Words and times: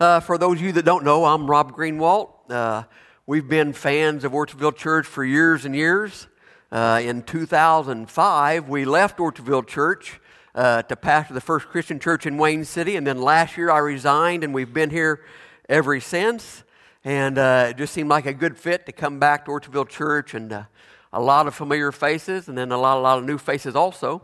Uh, 0.00 0.20
for 0.20 0.38
those 0.38 0.58
of 0.58 0.62
you 0.62 0.70
that 0.70 0.84
don't 0.84 1.02
know, 1.02 1.24
I'm 1.24 1.50
Rob 1.50 1.76
Greenwalt. 1.76 2.30
Uh, 2.48 2.84
we've 3.26 3.48
been 3.48 3.72
fans 3.72 4.22
of 4.22 4.30
Orchardville 4.30 4.76
Church 4.76 5.04
for 5.04 5.24
years 5.24 5.64
and 5.64 5.74
years. 5.74 6.28
Uh, 6.70 7.00
in 7.02 7.24
2005, 7.24 8.68
we 8.68 8.84
left 8.84 9.18
Orchardville 9.18 9.66
Church 9.66 10.20
uh, 10.54 10.82
to 10.82 10.94
pastor 10.94 11.34
the 11.34 11.40
First 11.40 11.66
Christian 11.66 11.98
Church 11.98 12.26
in 12.26 12.38
Wayne 12.38 12.64
City, 12.64 12.94
and 12.94 13.04
then 13.04 13.20
last 13.20 13.56
year 13.56 13.72
I 13.72 13.78
resigned, 13.78 14.44
and 14.44 14.54
we've 14.54 14.72
been 14.72 14.90
here 14.90 15.24
ever 15.68 15.98
since. 15.98 16.62
And 17.02 17.36
uh, 17.36 17.66
it 17.70 17.76
just 17.76 17.92
seemed 17.92 18.08
like 18.08 18.26
a 18.26 18.32
good 18.32 18.56
fit 18.56 18.86
to 18.86 18.92
come 18.92 19.18
back 19.18 19.46
to 19.46 19.50
Orchardville 19.50 19.88
Church, 19.88 20.32
and 20.32 20.52
uh, 20.52 20.62
a 21.12 21.20
lot 21.20 21.48
of 21.48 21.56
familiar 21.56 21.90
faces, 21.90 22.46
and 22.46 22.56
then 22.56 22.70
a 22.70 22.78
lot, 22.78 22.98
a 22.98 23.00
lot 23.00 23.18
of 23.18 23.24
new 23.24 23.36
faces 23.36 23.74
also. 23.74 24.22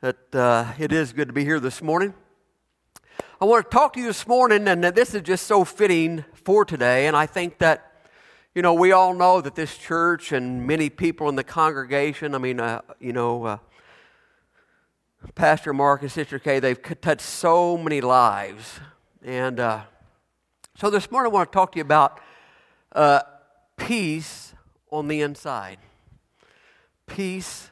That 0.00 0.74
it 0.78 0.92
is 0.92 1.12
good 1.12 1.28
to 1.28 1.34
be 1.34 1.44
here 1.44 1.60
this 1.60 1.82
morning. 1.82 2.14
I 3.44 3.46
want 3.46 3.70
to 3.70 3.76
talk 3.76 3.92
to 3.92 4.00
you 4.00 4.06
this 4.06 4.26
morning, 4.26 4.66
and 4.68 4.82
this 4.82 5.14
is 5.14 5.20
just 5.20 5.46
so 5.46 5.66
fitting 5.66 6.24
for 6.32 6.64
today. 6.64 7.06
And 7.06 7.14
I 7.14 7.26
think 7.26 7.58
that, 7.58 7.92
you 8.54 8.62
know, 8.62 8.72
we 8.72 8.90
all 8.92 9.12
know 9.12 9.42
that 9.42 9.54
this 9.54 9.76
church 9.76 10.32
and 10.32 10.66
many 10.66 10.88
people 10.88 11.28
in 11.28 11.36
the 11.36 11.44
congregation, 11.44 12.34
I 12.34 12.38
mean, 12.38 12.58
uh, 12.58 12.80
you 13.00 13.12
know, 13.12 13.44
uh, 13.44 13.58
Pastor 15.34 15.74
Mark 15.74 16.00
and 16.00 16.10
Sister 16.10 16.38
Kay, 16.38 16.58
they've 16.58 16.80
touched 17.02 17.20
so 17.20 17.76
many 17.76 18.00
lives. 18.00 18.80
And 19.22 19.60
uh, 19.60 19.82
so 20.78 20.88
this 20.88 21.10
morning 21.10 21.30
I 21.30 21.34
want 21.34 21.52
to 21.52 21.54
talk 21.54 21.72
to 21.72 21.76
you 21.76 21.84
about 21.84 22.20
uh, 22.92 23.20
peace 23.76 24.54
on 24.90 25.06
the 25.06 25.20
inside. 25.20 25.76
Peace 27.06 27.70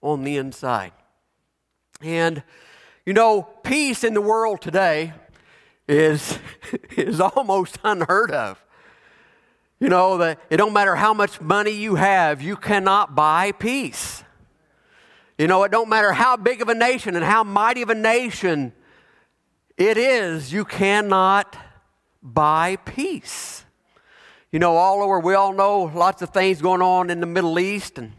on 0.00 0.24
the 0.24 0.38
inside. 0.38 0.92
And 2.00 2.42
you 3.04 3.12
know, 3.12 3.48
peace 3.70 4.02
in 4.02 4.14
the 4.14 4.20
world 4.20 4.60
today 4.60 5.12
is, 5.86 6.40
is 6.96 7.20
almost 7.20 7.78
unheard 7.84 8.32
of. 8.32 8.60
You 9.78 9.88
know, 9.88 10.18
that 10.18 10.40
it 10.50 10.56
don't 10.56 10.72
matter 10.72 10.96
how 10.96 11.14
much 11.14 11.40
money 11.40 11.70
you 11.70 11.94
have, 11.94 12.42
you 12.42 12.56
cannot 12.56 13.14
buy 13.14 13.52
peace. 13.52 14.24
You 15.38 15.46
know, 15.46 15.62
it 15.62 15.70
don't 15.70 15.88
matter 15.88 16.12
how 16.12 16.36
big 16.36 16.60
of 16.60 16.68
a 16.68 16.74
nation 16.74 17.14
and 17.14 17.24
how 17.24 17.44
mighty 17.44 17.82
of 17.82 17.90
a 17.90 17.94
nation 17.94 18.72
it 19.76 19.96
is, 19.96 20.52
you 20.52 20.64
cannot 20.64 21.56
buy 22.20 22.74
peace. 22.84 23.64
You 24.50 24.58
know, 24.58 24.74
all 24.74 25.00
over, 25.00 25.20
we 25.20 25.34
all 25.34 25.52
know 25.52 25.82
lots 25.94 26.22
of 26.22 26.30
things 26.30 26.60
going 26.60 26.82
on 26.82 27.08
in 27.08 27.20
the 27.20 27.26
Middle 27.26 27.56
East 27.60 27.98
and 27.98 28.14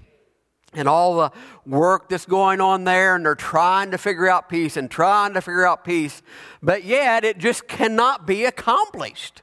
and 0.74 0.88
all 0.88 1.18
the 1.18 1.32
work 1.66 2.10
that's 2.10 2.26
going 2.26 2.62
on 2.62 2.84
there, 2.84 3.16
and 3.16 3.26
they're 3.26 3.36
trying 3.36 3.92
to 3.92 3.98
figure 3.98 4.30
out 4.30 4.50
peace 4.50 4.78
and 4.78 4.90
trying 4.90 5.34
to 5.34 5.42
figure 5.42 5.66
out 5.66 5.84
peace, 5.84 6.22
but 6.62 6.84
yet 6.84 7.24
it 7.24 7.38
just 7.38 7.68
cannot 7.68 8.26
be 8.26 8.46
accomplished. 8.46 9.42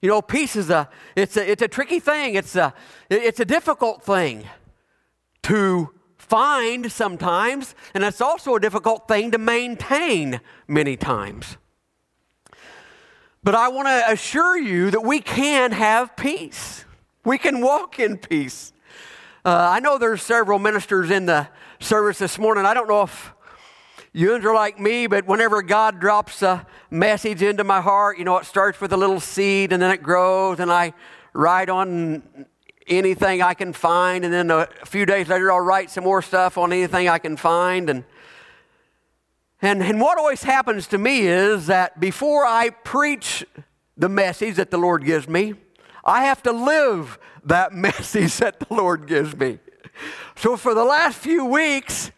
You 0.00 0.10
know, 0.10 0.20
peace 0.20 0.54
is 0.54 0.68
a 0.68 0.88
it's 1.16 1.36
a 1.36 1.50
it's 1.50 1.62
a 1.62 1.68
tricky 1.68 1.98
thing. 1.98 2.34
It's 2.34 2.56
a 2.56 2.74
it's 3.08 3.40
a 3.40 3.44
difficult 3.46 4.02
thing 4.02 4.44
to 5.44 5.90
find 6.18 6.92
sometimes, 6.92 7.74
and 7.94 8.04
it's 8.04 8.20
also 8.20 8.54
a 8.54 8.60
difficult 8.60 9.08
thing 9.08 9.30
to 9.30 9.38
maintain 9.38 10.40
many 10.68 10.96
times. 10.96 11.56
But 13.42 13.54
I 13.54 13.68
want 13.68 13.88
to 13.88 14.12
assure 14.12 14.58
you 14.58 14.90
that 14.90 15.02
we 15.02 15.20
can 15.20 15.72
have 15.72 16.16
peace. 16.16 16.84
We 17.24 17.38
can 17.38 17.62
walk 17.62 17.98
in 17.98 18.18
peace. 18.18 18.73
Uh, 19.46 19.68
I 19.72 19.80
know 19.80 19.98
there's 19.98 20.22
several 20.22 20.58
ministers 20.58 21.10
in 21.10 21.26
the 21.26 21.46
service 21.78 22.18
this 22.18 22.38
morning. 22.38 22.64
I 22.64 22.72
don't 22.72 22.88
know 22.88 23.02
if 23.02 23.34
you 24.14 24.32
are 24.32 24.54
like 24.54 24.80
me, 24.80 25.06
but 25.06 25.26
whenever 25.26 25.60
God 25.60 26.00
drops 26.00 26.40
a 26.40 26.66
message 26.90 27.42
into 27.42 27.62
my 27.62 27.82
heart, 27.82 28.16
you 28.16 28.24
know, 28.24 28.38
it 28.38 28.46
starts 28.46 28.80
with 28.80 28.94
a 28.94 28.96
little 28.96 29.20
seed 29.20 29.74
and 29.74 29.82
then 29.82 29.90
it 29.90 30.02
grows, 30.02 30.60
and 30.60 30.72
I 30.72 30.94
write 31.34 31.68
on 31.68 32.22
anything 32.86 33.42
I 33.42 33.52
can 33.52 33.74
find, 33.74 34.24
and 34.24 34.32
then 34.32 34.50
a 34.50 34.66
few 34.86 35.04
days 35.04 35.28
later, 35.28 35.52
I'll 35.52 35.60
write 35.60 35.90
some 35.90 36.04
more 36.04 36.22
stuff 36.22 36.56
on 36.56 36.72
anything 36.72 37.10
I 37.10 37.18
can 37.18 37.36
find. 37.36 37.90
And, 37.90 38.04
and, 39.60 39.82
and 39.82 40.00
what 40.00 40.16
always 40.16 40.42
happens 40.42 40.86
to 40.86 40.96
me 40.96 41.26
is 41.26 41.66
that 41.66 42.00
before 42.00 42.46
I 42.46 42.70
preach 42.70 43.44
the 43.94 44.08
message 44.08 44.56
that 44.56 44.70
the 44.70 44.78
Lord 44.78 45.04
gives 45.04 45.28
me, 45.28 45.52
I 46.02 46.24
have 46.24 46.42
to 46.44 46.52
live 46.52 47.18
that 47.44 47.72
message 47.74 48.36
that 48.38 48.60
the 48.60 48.74
Lord 48.74 49.06
gives 49.06 49.36
me. 49.36 49.58
So 50.36 50.56
for 50.56 50.74
the 50.74 50.84
last 50.84 51.18
few 51.18 51.44
weeks, 51.44 52.10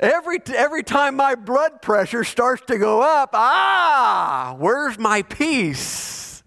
every, 0.00 0.40
every 0.54 0.82
time 0.82 1.16
my 1.16 1.34
blood 1.34 1.82
pressure 1.82 2.24
starts 2.24 2.62
to 2.66 2.78
go 2.78 3.02
up, 3.02 3.30
ah, 3.34 4.56
where's 4.58 4.98
my 4.98 5.22
peace? 5.22 6.42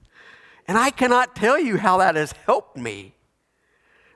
And 0.67 0.77
I 0.77 0.89
cannot 0.89 1.35
tell 1.35 1.59
you 1.59 1.77
how 1.77 1.97
that 1.99 2.15
has 2.15 2.33
helped 2.45 2.77
me. 2.77 3.13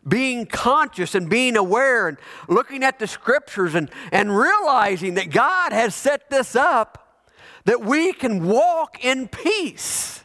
Being 0.07 0.45
conscious 0.45 1.13
and 1.13 1.29
being 1.29 1.55
aware 1.55 2.07
and 2.07 2.17
looking 2.47 2.83
at 2.83 2.97
the 2.97 3.05
scriptures 3.05 3.75
and, 3.75 3.91
and 4.11 4.35
realizing 4.35 5.13
that 5.15 5.29
God 5.29 5.71
has 5.71 5.93
set 5.93 6.29
this 6.29 6.55
up 6.55 7.27
that 7.65 7.81
we 7.81 8.13
can 8.13 8.47
walk 8.47 9.03
in 9.03 9.27
peace. 9.27 10.23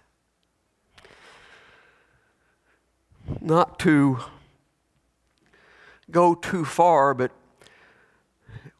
Not 3.40 3.78
to 3.80 4.18
go 6.10 6.34
too 6.34 6.64
far, 6.64 7.14
but 7.14 7.32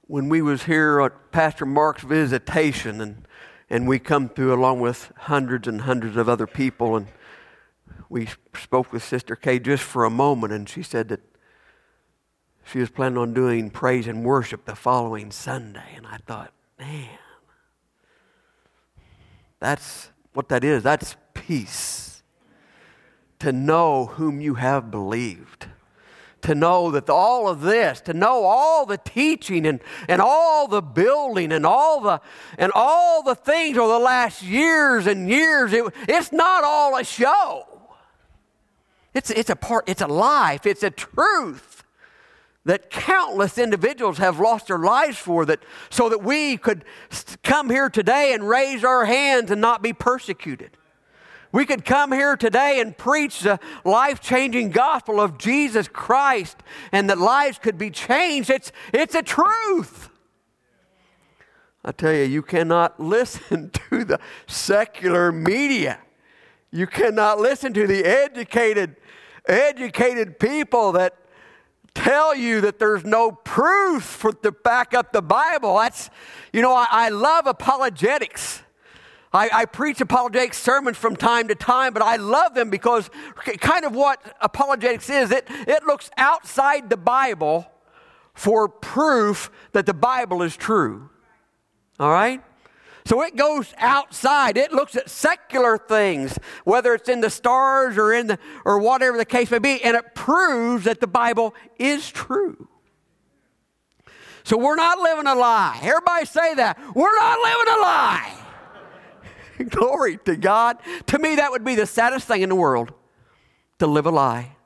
when 0.06 0.28
we 0.28 0.42
was 0.42 0.65
here 0.65 1.00
at 1.00 1.32
Pastor 1.32 1.66
Mark's 1.66 2.03
visitation, 2.03 3.00
and 3.00 3.26
and 3.70 3.88
we 3.88 3.98
come 3.98 4.28
through 4.28 4.54
along 4.54 4.81
with 4.81 5.12
hundreds 5.16 5.66
and 5.66 5.82
hundreds 5.82 6.16
of 6.16 6.28
other 6.28 6.47
people, 6.47 6.97
and 6.97 7.09
we 8.09 8.28
spoke 8.54 8.92
with 8.92 9.03
Sister 9.03 9.34
Kay 9.34 9.59
just 9.59 9.82
for 9.82 10.04
a 10.04 10.10
moment, 10.10 10.53
and 10.53 10.69
she 10.69 10.82
said 10.82 11.09
that 11.09 11.21
she 12.65 12.78
was 12.78 12.91
planning 12.91 13.19
on 13.19 13.34
doing 13.34 13.71
praise 13.71 14.06
and 14.06 14.25
worship 14.25 14.65
the 14.65 14.76
following 14.76 15.31
Sunday, 15.31 15.94
and 15.97 16.06
I 16.06 16.19
thought, 16.26 16.53
man, 16.78 17.19
that's 19.59 20.10
what 20.34 20.48
that 20.50 20.62
is. 20.62 20.82
That's 20.82 21.16
peace 21.32 22.13
to 23.41 23.53
know 23.53 24.06
whom 24.06 24.41
you 24.41 24.55
have 24.55 24.91
believed. 24.91 25.67
To 26.43 26.55
know 26.55 26.91
that 26.91 27.09
all 27.09 27.49
of 27.49 27.62
this, 27.62 28.03
to 28.03 28.12
know 28.12 28.45
all 28.45 28.84
the 28.84 28.99
teaching 28.99 29.67
and, 29.67 29.81
and 30.09 30.21
all 30.21 30.69
the 30.69 30.83
building 30.83 31.53
and 31.53 31.65
all 31.65 32.03
the 32.03 32.21
and 32.59 32.71
all 32.75 33.22
the 33.22 33.34
things 33.34 33.78
over 33.78 33.95
the 33.95 33.99
last 33.99 34.43
years 34.43 35.06
and 35.06 35.28
years, 35.28 35.72
it, 35.72 35.84
it's 36.06 36.33
not 36.33 36.62
all 36.62 36.99
a 36.99 37.05
show. 37.05 37.67
It's, 39.15 39.31
it's 39.31 39.49
a 39.49 39.56
part, 39.56 39.89
it's 39.89 40.03
a 40.03 40.06
life, 40.06 40.66
it's 40.66 40.83
a 40.83 40.91
truth 40.91 41.84
that 42.65 42.91
countless 42.91 43.59
individuals 43.59 44.19
have 44.19 44.41
lost 44.41 44.66
their 44.66 44.78
lives 44.78 45.16
for 45.16 45.45
that 45.47 45.62
so 45.91 46.09
that 46.09 46.22
we 46.22 46.56
could 46.56 46.84
come 47.43 47.71
here 47.71 47.89
today 47.89 48.33
and 48.33 48.47
raise 48.47 48.84
our 48.84 49.05
hands 49.05 49.51
and 49.51 49.61
not 49.61 49.83
be 49.83 49.93
persecuted 49.93 50.77
we 51.54 51.65
could 51.65 51.84
come 51.84 52.10
here 52.10 52.37
today 52.37 52.81
and 52.81 52.98
preach 52.98 53.42
the 53.42 53.60
life 53.84 54.20
changing 54.20 54.70
gospel 54.70 55.20
of 55.20 55.38
Jesus 55.38 55.87
Christ 55.87 56.56
and 56.91 57.09
that 57.09 57.16
lives 57.16 57.59
could 57.59 57.78
be 57.78 57.91
changed. 57.92 58.50
It's, 58.50 58.72
it's 58.92 59.15
a 59.15 59.22
truth. 59.22 60.10
I 61.84 61.92
tell 61.92 62.12
you, 62.12 62.25
you 62.25 62.42
cannot 62.42 62.98
listen 63.00 63.70
to 63.70 64.04
the 64.04 64.19
secular 64.48 65.31
media. 65.31 66.00
You 66.72 66.88
cannot 66.88 67.38
listen 67.38 67.72
to 67.75 67.86
the 67.86 68.04
educated, 68.04 68.97
educated 69.47 70.41
people 70.41 70.91
that 70.92 71.16
tell 71.94 72.34
you 72.34 72.62
that 72.62 72.81
there's 72.81 73.04
no 73.04 73.31
proof 73.31 74.03
for 74.03 74.32
to 74.32 74.50
back 74.50 74.92
up 74.92 75.12
the 75.12 75.22
Bible. 75.22 75.76
That's, 75.76 76.10
you 76.53 76.62
know, 76.62 76.75
I, 76.75 76.88
I 76.91 77.09
love 77.10 77.47
apologetics. 77.47 78.63
I, 79.34 79.50
I, 79.53 79.65
preach 79.65 80.00
apologetic 80.00 80.54
sermons 80.54 80.97
from 80.97 81.16
time 81.16 81.48
to 81.48 81.57
time, 81.57 81.92
but 81.92 82.03
I 82.03 82.16
love 82.16 82.54
them 82.54 82.71
because 82.71 83.10
kind 83.59 83.84
of 83.84 83.92
what 83.92 84.22
apologetics 84.41 85.10
is, 85.10 85.33
it, 85.33 85.47
it 85.48 85.83
looks 85.83 86.09
outside 86.16 86.89
the 86.89 86.97
Bible 86.97 87.66
for 88.33 88.69
proof 88.69 89.51
that 89.72 89.86
the 89.86 89.95
Bible 89.95 90.41
is 90.42 90.57
true. 90.57 91.10
All 91.98 92.13
right? 92.13 92.42
So 93.07 93.22
it 93.22 93.34
goes 93.34 93.75
outside. 93.78 94.57
It 94.57 94.72
looks 94.72 94.95
at 94.95 95.10
secular 95.10 95.78
things, 95.78 96.39
whether 96.63 96.95
it's 96.95 97.09
in 97.09 97.21
the 97.21 97.28
stars 97.28 97.98
or 97.98 98.13
in 98.13 98.28
the 98.28 98.39
or 98.65 98.78
whatever 98.78 99.16
the 99.16 99.25
case 99.25 99.51
may 99.51 99.59
be, 99.59 99.83
and 99.83 99.97
it 99.97 100.15
proves 100.15 100.84
that 100.84 101.01
the 101.01 101.09
Bible 101.09 101.57
is 101.77 102.09
true. 102.09 102.69
So 104.45 104.57
we're 104.57 104.77
not 104.77 104.98
living 104.98 105.27
a 105.27 105.34
lie. 105.34 105.80
Everybody 105.83 106.25
say 106.25 106.54
that. 106.54 106.78
We're 106.95 107.19
not 107.19 107.39
living 107.41 107.75
a 107.75 107.80
lie. 107.80 108.43
Glory 109.68 110.18
to 110.24 110.36
God. 110.36 110.78
To 111.06 111.18
me, 111.18 111.36
that 111.36 111.51
would 111.51 111.65
be 111.65 111.74
the 111.74 111.86
saddest 111.86 112.27
thing 112.27 112.42
in 112.42 112.48
the 112.48 112.54
world 112.54 112.92
to 113.78 113.86
live 113.86 114.06
a 114.06 114.10
lie. 114.10 114.56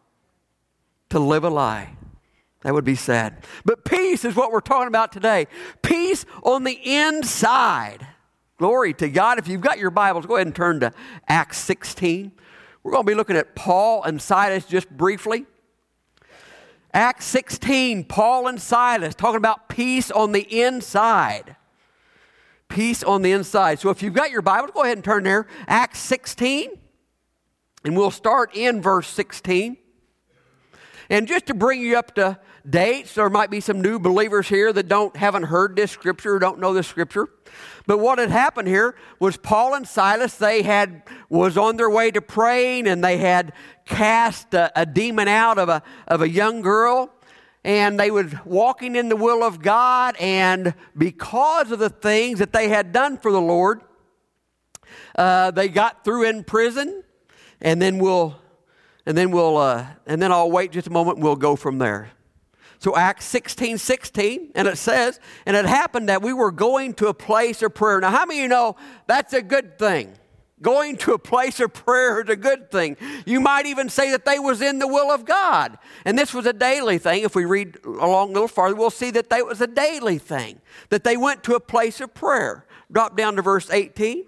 To 1.10 1.18
live 1.18 1.44
a 1.44 1.50
lie. 1.50 1.96
That 2.62 2.74
would 2.74 2.84
be 2.84 2.96
sad. 2.96 3.44
But 3.64 3.84
peace 3.84 4.24
is 4.24 4.34
what 4.34 4.50
we're 4.50 4.60
talking 4.60 4.88
about 4.88 5.12
today. 5.12 5.46
Peace 5.82 6.24
on 6.42 6.64
the 6.64 6.78
inside. 6.84 8.06
Glory 8.58 8.92
to 8.94 9.08
God. 9.08 9.38
If 9.38 9.46
you've 9.46 9.60
got 9.60 9.78
your 9.78 9.90
Bibles, 9.90 10.26
go 10.26 10.34
ahead 10.36 10.48
and 10.48 10.56
turn 10.56 10.80
to 10.80 10.92
Acts 11.28 11.58
16. 11.58 12.32
We're 12.82 12.92
going 12.92 13.04
to 13.04 13.10
be 13.10 13.14
looking 13.14 13.36
at 13.36 13.54
Paul 13.54 14.02
and 14.02 14.20
Silas 14.20 14.64
just 14.64 14.90
briefly. 14.90 15.46
Acts 16.92 17.26
16, 17.26 18.04
Paul 18.04 18.48
and 18.48 18.60
Silas 18.60 19.14
talking 19.14 19.36
about 19.36 19.68
peace 19.68 20.10
on 20.10 20.32
the 20.32 20.40
inside. 20.60 21.54
Peace 22.68 23.02
on 23.02 23.22
the 23.22 23.32
inside. 23.32 23.80
So 23.80 23.90
if 23.90 24.02
you've 24.02 24.14
got 24.14 24.30
your 24.30 24.42
Bible, 24.42 24.68
go 24.72 24.82
ahead 24.82 24.98
and 24.98 25.04
turn 25.04 25.24
there. 25.24 25.46
Acts 25.66 26.00
16, 26.00 26.70
and 27.84 27.96
we'll 27.96 28.10
start 28.10 28.54
in 28.54 28.82
verse 28.82 29.08
16. 29.08 29.76
And 31.10 31.26
just 31.26 31.46
to 31.46 31.54
bring 31.54 31.80
you 31.80 31.98
up 31.98 32.14
to 32.16 32.38
dates. 32.68 33.14
There 33.14 33.30
might 33.30 33.50
be 33.50 33.60
some 33.60 33.80
new 33.80 33.98
believers 33.98 34.48
here 34.48 34.72
that 34.72 34.88
don't 34.88 35.16
haven't 35.16 35.44
heard 35.44 35.76
this 35.76 35.90
scripture 35.90 36.34
or 36.34 36.38
don't 36.38 36.58
know 36.58 36.72
this 36.72 36.86
scripture. 36.86 37.28
But 37.86 37.98
what 37.98 38.18
had 38.18 38.30
happened 38.30 38.68
here 38.68 38.94
was 39.18 39.36
Paul 39.36 39.74
and 39.74 39.86
Silas, 39.86 40.34
they 40.36 40.62
had 40.62 41.02
was 41.28 41.56
on 41.56 41.76
their 41.76 41.90
way 41.90 42.10
to 42.10 42.20
praying 42.20 42.86
and 42.86 43.02
they 43.02 43.16
had 43.18 43.52
cast 43.84 44.52
a, 44.54 44.70
a 44.80 44.84
demon 44.84 45.28
out 45.28 45.58
of 45.58 45.68
a, 45.68 45.82
of 46.06 46.20
a 46.20 46.28
young 46.28 46.60
girl 46.60 47.10
and 47.68 48.00
they 48.00 48.10
were 48.10 48.26
walking 48.46 48.96
in 48.96 49.10
the 49.10 49.16
will 49.16 49.44
of 49.44 49.60
God, 49.60 50.16
and 50.18 50.72
because 50.96 51.70
of 51.70 51.78
the 51.78 51.90
things 51.90 52.38
that 52.38 52.50
they 52.50 52.70
had 52.70 52.94
done 52.94 53.18
for 53.18 53.30
the 53.30 53.42
Lord, 53.42 53.82
uh, 55.16 55.50
they 55.50 55.68
got 55.68 56.02
through 56.02 56.22
in 56.22 56.44
prison, 56.44 57.04
and 57.60 57.80
then 57.82 57.98
we'll, 57.98 58.40
and 59.04 59.18
then 59.18 59.30
we'll, 59.30 59.58
uh, 59.58 59.86
and 60.06 60.22
then 60.22 60.32
I'll 60.32 60.50
wait 60.50 60.72
just 60.72 60.86
a 60.86 60.90
moment, 60.90 61.18
and 61.18 61.24
we'll 61.24 61.36
go 61.36 61.56
from 61.56 61.76
there. 61.76 62.08
So 62.78 62.96
Acts 62.96 63.26
16, 63.26 63.76
16, 63.76 64.52
and 64.54 64.66
it 64.66 64.78
says, 64.78 65.20
and 65.44 65.54
it 65.54 65.66
happened 65.66 66.08
that 66.08 66.22
we 66.22 66.32
were 66.32 66.50
going 66.50 66.94
to 66.94 67.08
a 67.08 67.14
place 67.14 67.60
of 67.60 67.74
prayer. 67.74 68.00
Now, 68.00 68.10
how 68.10 68.24
many 68.24 68.40
of 68.40 68.44
you 68.44 68.48
know 68.48 68.76
that's 69.06 69.34
a 69.34 69.42
good 69.42 69.78
thing? 69.78 70.14
Going 70.60 70.96
to 70.98 71.12
a 71.12 71.18
place 71.18 71.60
of 71.60 71.72
prayer 71.72 72.20
is 72.20 72.28
a 72.28 72.36
good 72.36 72.70
thing. 72.70 72.96
You 73.26 73.40
might 73.40 73.66
even 73.66 73.88
say 73.88 74.10
that 74.10 74.24
they 74.24 74.38
was 74.38 74.60
in 74.60 74.80
the 74.80 74.88
will 74.88 75.10
of 75.10 75.24
God. 75.24 75.78
And 76.04 76.18
this 76.18 76.34
was 76.34 76.46
a 76.46 76.52
daily 76.52 76.98
thing. 76.98 77.22
If 77.22 77.36
we 77.36 77.44
read 77.44 77.78
along 77.84 78.30
a 78.30 78.32
little 78.32 78.48
farther, 78.48 78.74
we'll 78.74 78.90
see 78.90 79.10
that 79.12 79.30
they 79.30 79.42
was 79.42 79.60
a 79.60 79.68
daily 79.68 80.18
thing. 80.18 80.60
That 80.88 81.04
they 81.04 81.16
went 81.16 81.44
to 81.44 81.54
a 81.54 81.60
place 81.60 82.00
of 82.00 82.12
prayer. 82.12 82.66
Drop 82.90 83.16
down 83.16 83.36
to 83.36 83.42
verse 83.42 83.70
18. 83.70 84.24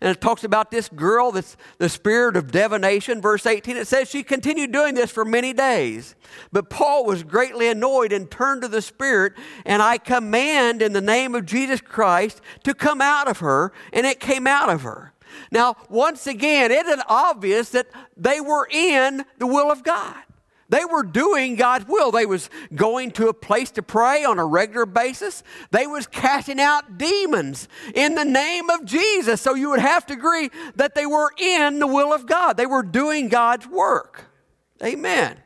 And 0.00 0.10
it 0.10 0.20
talks 0.20 0.44
about 0.44 0.70
this 0.70 0.88
girl, 0.90 1.32
that's 1.32 1.56
the 1.78 1.88
spirit 1.88 2.36
of 2.36 2.52
divination. 2.52 3.22
Verse 3.22 3.46
18, 3.46 3.76
it 3.76 3.86
says 3.86 4.10
she 4.10 4.22
continued 4.22 4.72
doing 4.72 4.94
this 4.94 5.10
for 5.10 5.24
many 5.24 5.52
days. 5.52 6.14
But 6.52 6.68
Paul 6.68 7.06
was 7.06 7.22
greatly 7.22 7.68
annoyed 7.68 8.12
and 8.12 8.30
turned 8.30 8.62
to 8.62 8.68
the 8.68 8.82
spirit, 8.82 9.32
and 9.64 9.82
I 9.82 9.98
command 9.98 10.82
in 10.82 10.92
the 10.92 11.00
name 11.00 11.34
of 11.34 11.46
Jesus 11.46 11.80
Christ 11.80 12.42
to 12.64 12.74
come 12.74 13.00
out 13.00 13.28
of 13.28 13.38
her, 13.38 13.72
and 13.92 14.06
it 14.06 14.20
came 14.20 14.46
out 14.46 14.68
of 14.68 14.82
her. 14.82 15.14
Now, 15.50 15.76
once 15.88 16.26
again, 16.26 16.70
it 16.70 16.86
is 16.86 17.02
obvious 17.08 17.70
that 17.70 17.88
they 18.16 18.40
were 18.40 18.68
in 18.70 19.24
the 19.38 19.46
will 19.46 19.70
of 19.70 19.82
God. 19.82 20.16
They 20.68 20.84
were 20.84 21.04
doing 21.04 21.54
God's 21.54 21.86
will. 21.86 22.10
They 22.10 22.26
was 22.26 22.50
going 22.74 23.12
to 23.12 23.28
a 23.28 23.34
place 23.34 23.70
to 23.72 23.82
pray 23.82 24.24
on 24.24 24.38
a 24.38 24.44
regular 24.44 24.84
basis. 24.84 25.44
They 25.70 25.86
was 25.86 26.08
casting 26.08 26.58
out 26.58 26.98
demons 26.98 27.68
in 27.94 28.16
the 28.16 28.24
name 28.24 28.68
of 28.70 28.84
Jesus. 28.84 29.40
So 29.40 29.54
you 29.54 29.70
would 29.70 29.80
have 29.80 30.06
to 30.06 30.14
agree 30.14 30.50
that 30.74 30.96
they 30.96 31.06
were 31.06 31.30
in 31.38 31.78
the 31.78 31.86
will 31.86 32.12
of 32.12 32.26
God. 32.26 32.56
They 32.56 32.66
were 32.66 32.82
doing 32.82 33.28
God's 33.28 33.66
work. 33.68 34.24
Amen. 34.82 35.36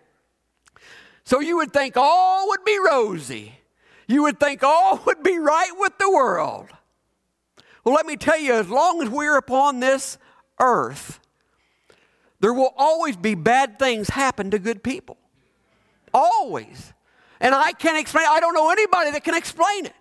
So 1.24 1.40
you 1.40 1.58
would 1.58 1.72
think 1.72 1.96
all 1.96 2.48
would 2.48 2.64
be 2.64 2.78
rosy. 2.78 3.56
You 4.08 4.22
would 4.22 4.40
think 4.40 4.64
all 4.64 5.00
would 5.04 5.22
be 5.22 5.38
right 5.38 5.72
with 5.76 5.98
the 5.98 6.10
world. 6.10 6.68
Well, 7.84 7.94
let 7.94 8.06
me 8.06 8.16
tell 8.16 8.38
you, 8.38 8.54
as 8.54 8.68
long 8.68 9.02
as 9.02 9.08
we're 9.08 9.36
upon 9.36 9.80
this 9.80 10.18
earth, 10.58 11.20
there 12.40 12.52
will 12.52 12.72
always 12.76 13.16
be 13.16 13.34
bad 13.34 13.78
things 13.78 14.08
happen 14.10 14.50
to 14.50 14.58
good 14.58 14.82
people. 14.82 15.16
Always. 16.12 16.92
And 17.40 17.54
I 17.54 17.72
can't 17.72 17.98
explain 17.98 18.26
I 18.28 18.40
don't 18.40 18.54
know 18.54 18.70
anybody 18.70 19.10
that 19.12 19.24
can 19.24 19.34
explain 19.34 19.86
it. 19.86 19.94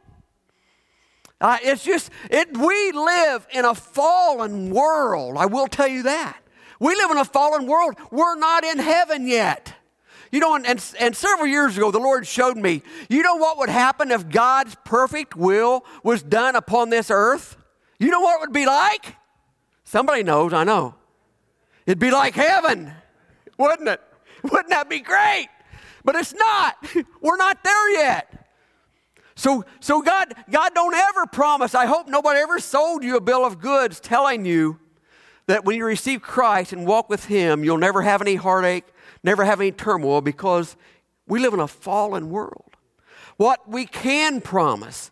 Uh, 1.42 1.58
it's 1.62 1.86
just, 1.86 2.12
it, 2.30 2.56
we 2.58 2.92
live 2.92 3.48
in 3.54 3.64
a 3.64 3.74
fallen 3.74 4.72
world. 4.72 5.38
I 5.38 5.46
will 5.46 5.68
tell 5.68 5.88
you 5.88 6.04
that. 6.04 6.38
We 6.82 6.96
live 6.96 7.12
in 7.12 7.18
a 7.18 7.26
fallen 7.26 7.66
world. 7.66 7.96
We're 8.12 8.36
not 8.36 8.66
in 8.66 8.78
heaven 8.78 9.26
yet. 9.26 9.74
You 10.32 10.40
know, 10.42 10.56
and, 10.56 10.66
and, 10.66 10.94
and, 11.00 11.16
several 11.16 11.48
years 11.48 11.76
ago, 11.76 11.92
the 11.92 12.00
Lord 12.00 12.28
showed 12.28 12.56
me, 12.56 12.84
you 13.10 13.24
know 13.24 13.36
what 13.36 13.58
would 13.58 13.70
happen 13.70 14.12
if 14.12 14.30
God's 14.30 14.76
perfect 14.86 15.36
will 15.36 15.84
was 16.04 16.22
done 16.22 16.56
upon 16.56 16.90
this 16.90 17.10
earth? 17.10 17.58
You 18.00 18.10
know 18.10 18.22
what 18.22 18.38
it 18.38 18.42
would 18.42 18.54
be 18.54 18.66
like? 18.66 19.16
Somebody 19.84 20.24
knows, 20.24 20.54
I 20.54 20.64
know. 20.64 20.96
It'd 21.86 22.00
be 22.00 22.12
like 22.12 22.36
heaven, 22.36 22.94
wouldn't 23.58 23.90
it? 23.90 24.02
Wouldn't 24.44 24.70
that 24.70 24.90
be 24.90 25.00
great? 25.00 25.50
But 26.06 26.16
it's 26.16 26.34
not. 26.34 26.78
We're 27.22 27.38
not 27.38 27.64
there 27.64 27.92
yet. 27.92 28.48
So, 29.36 29.66
so 29.80 30.02
God, 30.02 30.34
God 30.50 30.74
don't 30.74 30.94
ever 30.94 31.26
promise. 31.26 31.74
I 31.74 31.86
hope 31.86 32.08
nobody 32.08 32.40
ever 32.40 32.60
sold 32.60 33.04
you 33.04 33.18
a 33.18 33.22
bill 33.22 33.46
of 33.46 33.60
goods 33.60 34.00
telling 34.00 34.46
you 34.46 34.80
that 35.48 35.66
when 35.66 35.78
you 35.78 35.86
receive 35.86 36.22
Christ 36.22 36.74
and 36.74 36.86
walk 36.86 37.10
with 37.10 37.26
Him, 37.26 37.64
you'll 37.64 37.78
never 37.78 38.02
have 38.02 38.22
any 38.22 38.36
heartache, 38.36 38.86
never 39.24 39.44
have 39.44 39.60
any 39.60 39.72
turmoil 39.72 40.22
because 40.22 40.76
we 41.26 41.40
live 41.40 41.54
in 41.54 41.60
a 41.60 41.68
fallen 41.68 42.30
world. 42.30 42.76
What 43.38 43.68
we 43.68 43.86
can 43.86 44.42
promise 44.42 45.10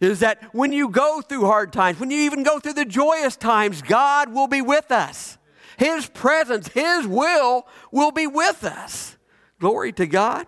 is 0.00 0.20
that 0.20 0.54
when 0.54 0.72
you 0.72 0.88
go 0.88 1.20
through 1.20 1.44
hard 1.44 1.72
times, 1.72 1.98
when 1.98 2.10
you 2.10 2.20
even 2.20 2.42
go 2.42 2.58
through 2.58 2.74
the 2.74 2.84
joyous 2.84 3.36
times, 3.36 3.82
God 3.82 4.32
will 4.32 4.46
be 4.46 4.62
with 4.62 4.92
us. 4.92 5.38
His 5.76 6.06
presence, 6.06 6.68
His 6.68 7.06
will 7.06 7.66
will 7.90 8.10
be 8.10 8.26
with 8.26 8.64
us. 8.64 9.16
Glory 9.60 9.92
to 9.92 10.06
God. 10.06 10.46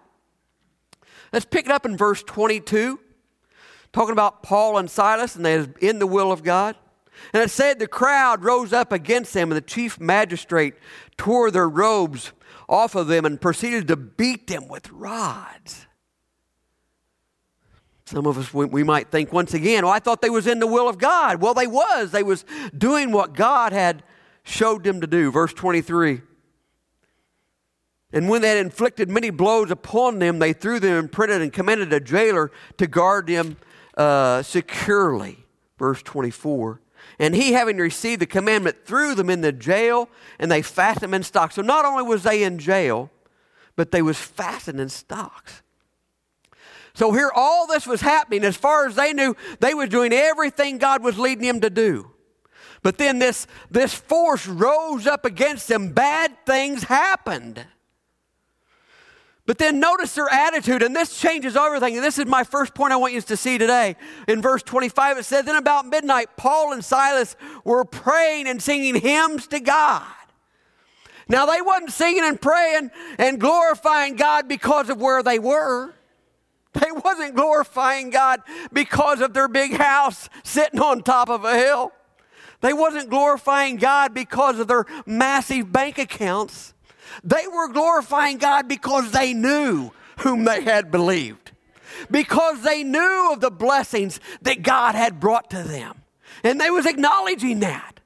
Let's 1.33 1.45
pick 1.45 1.67
it 1.67 1.73
up 1.73 1.87
in 1.87 1.97
verse 1.97 2.23
22, 2.23 2.99
talking 3.93 4.13
about 4.13 4.43
Paul 4.43 4.79
and 4.79 4.91
Silas, 4.91 5.37
and 5.37 5.45
they're 5.45 5.69
in 5.81 5.99
the 5.99 6.07
will 6.07 6.33
of 6.33 6.43
God. 6.43 6.77
And 7.33 7.43
it 7.43 7.51
said 7.51 7.79
the 7.79 7.87
crowd 7.87 8.45
rose 8.45 8.73
up 8.73 8.93
against 8.93 9.35
them, 9.35 9.51
and 9.51 9.57
the 9.57 9.67
chief 9.67 10.01
magistrate 10.01 10.75
tore 11.17 11.51
their 11.51 11.69
robes 11.69 12.33
off 12.69 12.95
of 12.95 13.09
them 13.09 13.25
and 13.25 13.41
proceeded 13.41 13.89
to 13.89 13.97
beat 13.97 14.47
them 14.47 14.69
with 14.69 14.91
rods. 14.91 15.87
Some 18.11 18.27
of 18.27 18.37
us, 18.39 18.53
we, 18.53 18.83
might 18.83 19.13
think 19.13 19.33
once 19.33 19.55
again, 19.55 19.85
well, 19.85 19.95
I 19.95 20.01
thought 20.01 20.21
they 20.21 20.31
was 20.31 20.49
in 20.49 20.59
the 20.59 20.67
will 20.67 20.89
of 20.89 20.99
God. 20.99 21.41
Well, 21.41 21.55
they 21.55 21.69
was. 21.69 22.11
They 22.11 22.25
was 22.25 22.45
doing 22.77 23.13
what 23.13 23.35
God 23.35 23.73
had 23.73 24.03
showed 24.43 24.83
them 24.83 25.01
to 25.01 25.07
do. 25.07 25.31
Verse 25.31 25.53
23. 25.53 26.21
And 28.13 28.29
when 28.29 28.43
they 28.43 28.49
had 28.49 28.59
inflicted 28.59 29.09
many 29.09 29.31
blows 29.31 29.71
upon 29.71 30.19
them, 30.19 30.41
they 30.41 30.53
threw 30.53 30.81
them 30.81 30.99
in 30.99 31.09
prison 31.09 31.41
and 31.41 31.53
commanded 31.53 31.93
a 31.93 32.01
jailer 32.01 32.51
to 32.79 32.89
guard 32.89 33.29
them 33.29 33.57
uh, 33.97 34.43
securely. 34.43 35.47
Verse 35.79 36.03
24. 36.03 36.81
And 37.21 37.37
he, 37.37 37.53
having 37.53 37.77
received 37.77 38.23
the 38.23 38.27
commandment, 38.27 38.85
threw 38.85 39.15
them 39.15 39.31
in 39.31 39.41
the 39.41 39.53
jail, 39.53 40.09
and 40.41 40.51
they 40.51 40.63
fastened 40.63 41.05
them 41.05 41.15
in 41.15 41.23
stocks. 41.23 41.55
So 41.55 41.63
not 41.63 41.85
only 41.85 42.03
was 42.03 42.25
they 42.25 42.43
in 42.43 42.59
jail, 42.59 43.09
but 43.77 43.93
they 43.93 44.03
was 44.03 44.19
fastened 44.19 44.81
in 44.81 44.89
stocks. 44.89 45.63
So 47.01 47.13
here 47.13 47.33
all 47.35 47.67
this 47.67 47.87
was 47.87 48.03
happening. 48.03 48.45
As 48.45 48.59
far 48.59 48.87
as 48.87 48.95
they 48.95 49.15
knew, 49.15 49.35
they 49.59 49.73
were 49.73 49.87
doing 49.87 50.13
everything 50.13 50.77
God 50.77 51.03
was 51.03 51.19
leading 51.19 51.47
them 51.47 51.63
to 51.63 51.71
do. 51.71 52.11
But 52.83 52.99
then 52.99 53.19
this, 53.19 53.47
this 53.71 53.95
force 53.95 54.47
rose 54.47 55.07
up 55.07 55.25
against 55.25 55.67
them. 55.67 55.95
Bad 55.95 56.37
things 56.45 56.83
happened. 56.83 57.65
But 59.47 59.57
then 59.57 59.81
notice 59.81 60.15
their 60.15 60.29
attitude, 60.31 60.83
and 60.83 60.95
this 60.95 61.19
changes 61.19 61.57
everything. 61.57 61.97
And 61.97 62.05
this 62.05 62.19
is 62.19 62.27
my 62.27 62.45
first 62.45 62.75
point 62.75 62.93
I 62.93 62.97
want 62.97 63.15
you 63.15 63.23
to 63.23 63.37
see 63.39 63.57
today. 63.57 63.97
In 64.29 64.43
verse 64.43 64.63
25, 64.63 65.17
it 65.17 65.25
says, 65.25 65.47
Then 65.47 65.57
about 65.57 65.87
midnight, 65.87 66.37
Paul 66.37 66.75
and 66.75 66.85
Silas 66.85 67.35
were 67.65 67.87
praying 67.87 68.47
and 68.47 68.63
singing 68.63 68.95
hymns 68.95 69.47
to 69.47 69.61
God. 69.61 70.05
Now, 71.31 71.47
they 71.47 71.63
wasn't 71.63 71.93
singing 71.93 72.25
and 72.25 72.39
praying 72.39 72.91
and 73.17 73.41
glorifying 73.41 74.17
God 74.17 74.49
because 74.49 74.91
of 74.91 75.01
where 75.01 75.23
they 75.23 75.39
were. 75.39 75.95
They 76.73 76.93
wasn't 76.93 77.35
glorifying 77.35 78.11
God 78.11 78.43
because 78.73 79.21
of 79.21 79.35
their 79.35 79.49
big 79.49 79.73
house 79.73 80.29
sitting 80.45 80.81
on 80.81 81.03
top 81.03 81.29
of 81.29 81.45
a 81.45 81.57
hill. 81.57 81.93
They 82.61 82.73
wasn't 82.73 83.11
glorifying 83.11 83.77
God 83.77 84.15
because 84.15 84.59
of 84.59 84.69
their 84.69 84.85
massive 85.07 85.73
bank 85.73 85.99
accounts. 85.99 86.75
They 87.25 87.47
were 87.53 87.69
glorifying 87.69 88.39
God 88.39 88.69
because 88.69 89.11
they 89.11 89.35
knew 89.35 89.91
whom 90.19 90.45
they 90.45 90.63
had 90.63 90.91
believed. 90.91 91.53
Because 92.11 92.63
they 92.63 92.85
knew 92.85 93.33
of 93.33 93.41
the 93.41 93.51
blessings 93.51 94.21
that 94.43 94.63
God 94.63 94.95
had 94.95 95.19
brought 95.19 95.51
to 95.51 95.63
them. 95.63 96.03
And 96.45 96.61
they 96.61 96.71
was 96.71 96.87
acknowledging 96.87 97.61
that. 97.61 98.01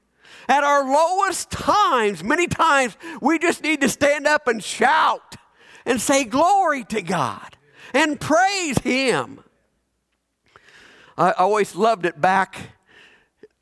At 0.47 0.63
our 0.63 0.83
lowest 0.83 1.51
times, 1.51 2.23
many 2.23 2.47
times, 2.47 2.97
we 3.21 3.39
just 3.39 3.63
need 3.63 3.81
to 3.81 3.89
stand 3.89 4.27
up 4.27 4.47
and 4.47 4.63
shout 4.63 5.35
and 5.85 6.01
say 6.01 6.23
glory 6.23 6.83
to 6.85 7.01
God 7.01 7.54
and 7.95 8.19
praise 8.19 8.77
Him. 8.79 9.39
I 11.17 11.31
always 11.31 11.75
loved 11.75 12.05
it 12.05 12.19
back 12.19 12.57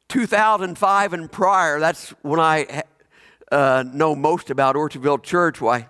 2005 0.09 1.13
and 1.13 1.31
prior, 1.31 1.79
that's 1.79 2.09
when 2.21 2.39
I 2.39 2.83
uh, 3.51 3.83
know 3.93 4.15
most 4.15 4.49
about 4.49 4.75
Orchardville 4.75 5.23
Church. 5.23 5.61
Why? 5.61 5.87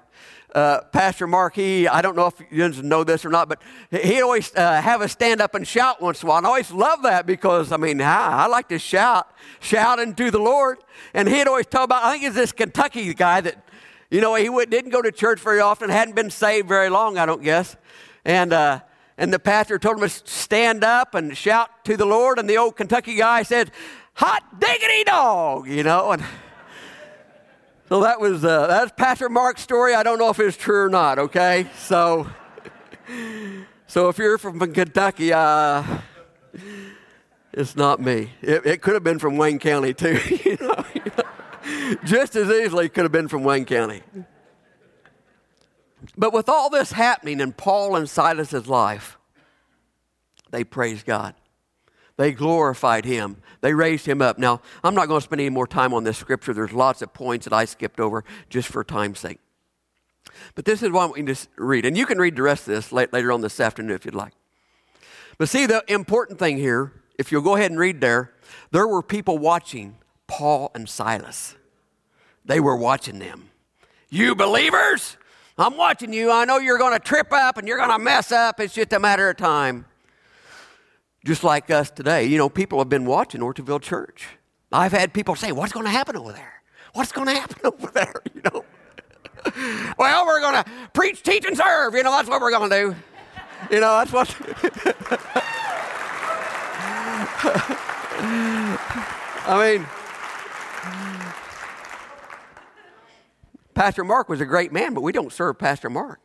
Uh, 0.53 0.81
Pastor 0.91 1.25
Mark, 1.25 1.55
he, 1.55 1.87
I 1.87 2.01
don't 2.01 2.15
know 2.15 2.27
if 2.27 2.35
you 2.51 2.69
know 2.83 3.03
this 3.03 3.25
or 3.25 3.29
not, 3.29 3.49
but 3.49 3.61
he 3.89 4.21
always 4.21 4.53
uh, 4.55 4.81
have 4.81 5.01
us 5.01 5.11
stand 5.11 5.41
up 5.41 5.55
and 5.55 5.67
shout 5.67 6.01
once 6.01 6.21
in 6.21 6.27
a 6.27 6.29
while. 6.29 6.37
And 6.37 6.45
I 6.45 6.49
always 6.49 6.71
love 6.71 7.01
that 7.03 7.25
because, 7.25 7.71
I 7.71 7.77
mean, 7.77 8.01
I, 8.01 8.43
I 8.43 8.47
like 8.47 8.69
to 8.69 8.77
shout, 8.77 9.27
shouting 9.61 10.13
to 10.15 10.29
the 10.29 10.37
Lord. 10.37 10.77
And 11.13 11.27
he'd 11.27 11.47
always 11.47 11.65
talk 11.65 11.85
about, 11.85 12.03
I 12.03 12.11
think 12.11 12.25
it's 12.25 12.35
this 12.35 12.51
Kentucky 12.51 13.13
guy 13.15 13.41
that, 13.41 13.67
you 14.11 14.21
know, 14.21 14.35
he 14.35 14.47
didn't 14.65 14.91
go 14.91 15.01
to 15.01 15.11
church 15.11 15.39
very 15.39 15.59
often, 15.59 15.89
hadn't 15.89 16.13
been 16.13 16.29
saved 16.29 16.67
very 16.67 16.89
long, 16.89 17.17
I 17.17 17.25
don't 17.25 17.41
guess. 17.41 17.75
And, 18.25 18.53
uh, 18.53 18.81
and 19.17 19.33
the 19.33 19.39
pastor 19.39 19.77
told 19.77 19.97
him 19.97 20.09
to 20.09 20.09
stand 20.09 20.83
up 20.83 21.15
and 21.15 21.35
shout 21.37 21.85
to 21.85 21.97
the 21.97 22.05
Lord. 22.05 22.39
And 22.39 22.49
the 22.49 22.57
old 22.57 22.75
Kentucky 22.75 23.15
guy 23.15 23.43
said, 23.43 23.71
Hot 24.15 24.59
diggity 24.59 25.03
dog, 25.05 25.67
you 25.67 25.83
know. 25.83 26.11
And, 26.11 26.23
so 27.89 28.01
that 28.01 28.19
was 28.19 28.45
uh, 28.45 28.67
that's 28.67 28.91
Pastor 28.95 29.29
Mark's 29.29 29.61
story. 29.61 29.95
I 29.95 30.03
don't 30.03 30.19
know 30.19 30.29
if 30.29 30.39
it's 30.39 30.57
true 30.57 30.85
or 30.85 30.89
not. 30.89 31.17
Okay, 31.17 31.67
so 31.77 32.27
so 33.87 34.09
if 34.09 34.17
you're 34.17 34.37
from 34.37 34.59
Kentucky, 34.73 35.33
uh, 35.33 35.83
it's 37.51 37.75
not 37.75 37.99
me. 37.99 38.31
It, 38.41 38.65
it, 38.65 38.81
could 38.81 38.93
have 38.93 39.03
been 39.03 39.19
from 39.19 39.37
Wayne 39.37 39.59
County 39.59 39.93
too. 39.93 40.19
you 40.45 40.57
know, 40.61 40.85
just 42.03 42.35
as 42.35 42.49
easily 42.49 42.89
could 42.89 43.03
have 43.03 43.11
been 43.11 43.27
from 43.27 43.43
Wayne 43.43 43.65
County. 43.65 44.03
But 46.17 46.33
with 46.33 46.49
all 46.49 46.69
this 46.69 46.91
happening 46.91 47.39
in 47.39 47.53
Paul 47.53 47.95
and 47.95 48.09
Silas's 48.09 48.67
life, 48.67 49.17
they 50.51 50.63
praised 50.63 51.05
God. 51.05 51.35
They 52.17 52.31
glorified 52.31 53.05
him. 53.05 53.37
They 53.61 53.73
raised 53.73 54.05
him 54.05 54.21
up. 54.21 54.37
Now, 54.37 54.61
I'm 54.83 54.93
not 54.93 55.07
going 55.07 55.19
to 55.19 55.23
spend 55.23 55.41
any 55.41 55.49
more 55.49 55.65
time 55.65 55.93
on 55.93 56.03
this 56.03 56.17
scripture. 56.17 56.53
There's 56.53 56.73
lots 56.73 57.01
of 57.01 57.13
points 57.13 57.45
that 57.45 57.53
I 57.53 57.65
skipped 57.65 57.99
over 57.99 58.23
just 58.49 58.67
for 58.69 58.83
time's 58.83 59.19
sake. 59.19 59.39
But 60.55 60.65
this 60.65 60.83
is 60.83 60.91
what 60.91 61.01
I 61.01 61.05
want 61.07 61.17
you 61.17 61.33
to 61.33 61.47
read. 61.57 61.85
And 61.85 61.97
you 61.97 62.05
can 62.05 62.19
read 62.19 62.35
the 62.35 62.43
rest 62.43 62.67
of 62.67 62.75
this 62.75 62.91
later 62.91 63.31
on 63.31 63.41
this 63.41 63.59
afternoon 63.59 63.95
if 63.95 64.05
you'd 64.05 64.15
like. 64.15 64.33
But 65.37 65.49
see, 65.49 65.65
the 65.65 65.83
important 65.87 66.37
thing 66.37 66.57
here, 66.57 66.93
if 67.17 67.31
you'll 67.31 67.41
go 67.41 67.55
ahead 67.55 67.71
and 67.71 67.79
read 67.79 68.01
there, 68.01 68.33
there 68.71 68.87
were 68.87 69.01
people 69.01 69.37
watching 69.37 69.97
Paul 70.27 70.71
and 70.75 70.87
Silas. 70.87 71.55
They 72.45 72.59
were 72.59 72.75
watching 72.75 73.19
them. 73.19 73.49
You 74.09 74.35
believers, 74.35 75.17
I'm 75.57 75.77
watching 75.77 76.13
you. 76.13 76.31
I 76.31 76.45
know 76.45 76.57
you're 76.57 76.77
going 76.79 76.93
to 76.93 76.99
trip 76.99 77.31
up 77.31 77.57
and 77.57 77.67
you're 77.67 77.77
going 77.77 77.91
to 77.91 77.99
mess 77.99 78.31
up. 78.31 78.59
It's 78.59 78.73
just 78.73 78.91
a 78.93 78.99
matter 78.99 79.29
of 79.29 79.37
time 79.37 79.85
just 81.25 81.43
like 81.43 81.69
us 81.71 81.89
today. 81.89 82.25
You 82.25 82.37
know, 82.37 82.49
people 82.49 82.79
have 82.79 82.89
been 82.89 83.05
watching 83.05 83.41
Orchardville 83.41 83.81
Church. 83.81 84.27
I've 84.71 84.91
had 84.91 85.13
people 85.13 85.35
say, 85.35 85.51
What's 85.51 85.71
going 85.71 85.85
to 85.85 85.91
happen 85.91 86.17
over 86.17 86.31
there? 86.31 86.61
What's 86.93 87.11
going 87.11 87.27
to 87.27 87.33
happen 87.33 87.57
over 87.63 87.87
there? 87.87 88.21
You 88.33 88.41
know? 88.41 88.65
well, 89.97 90.25
we're 90.25 90.41
going 90.41 90.63
to 90.63 90.69
preach, 90.93 91.23
teach, 91.23 91.45
and 91.45 91.57
serve. 91.57 91.95
You 91.95 92.03
know, 92.03 92.11
that's 92.11 92.29
what 92.29 92.41
we're 92.41 92.51
going 92.51 92.69
to 92.69 92.75
do. 92.75 92.95
You 93.75 93.79
know, 93.79 94.03
that's 94.03 94.11
what. 94.11 94.35
I 99.45 99.77
mean, 99.77 99.85
Pastor 103.73 104.03
Mark 104.03 104.29
was 104.29 104.41
a 104.41 104.45
great 104.45 104.71
man, 104.71 104.93
but 104.93 105.01
we 105.01 105.11
don't 105.11 105.31
serve 105.31 105.57
Pastor 105.57 105.89
Mark. 105.89 106.19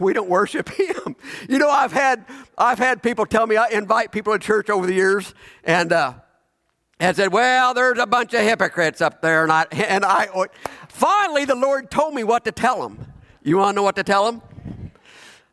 We 0.00 0.12
don't 0.12 0.28
worship 0.28 0.68
him. 0.78 1.16
You 1.48 1.58
know, 1.58 1.70
I've 1.70 1.92
had 1.92 2.24
I've 2.56 2.78
had 2.78 3.02
people 3.02 3.26
tell 3.26 3.46
me 3.46 3.56
I 3.56 3.68
invite 3.68 4.12
people 4.12 4.32
to 4.32 4.38
church 4.38 4.70
over 4.70 4.86
the 4.86 4.94
years, 4.94 5.34
and 5.64 5.92
uh, 5.92 6.14
and 7.00 7.16
said, 7.16 7.32
"Well, 7.32 7.74
there's 7.74 7.98
a 7.98 8.06
bunch 8.06 8.34
of 8.34 8.40
hypocrites 8.40 9.00
up 9.00 9.22
there," 9.22 9.42
and 9.42 9.52
I 9.52 9.66
and 9.72 10.04
I 10.04 10.28
finally 10.88 11.44
the 11.44 11.54
Lord 11.54 11.90
told 11.90 12.14
me 12.14 12.24
what 12.24 12.44
to 12.44 12.52
tell 12.52 12.82
them. 12.82 13.12
You 13.42 13.58
want 13.58 13.74
to 13.74 13.76
know 13.76 13.82
what 13.82 13.96
to 13.96 14.04
tell 14.04 14.30
them? 14.30 14.42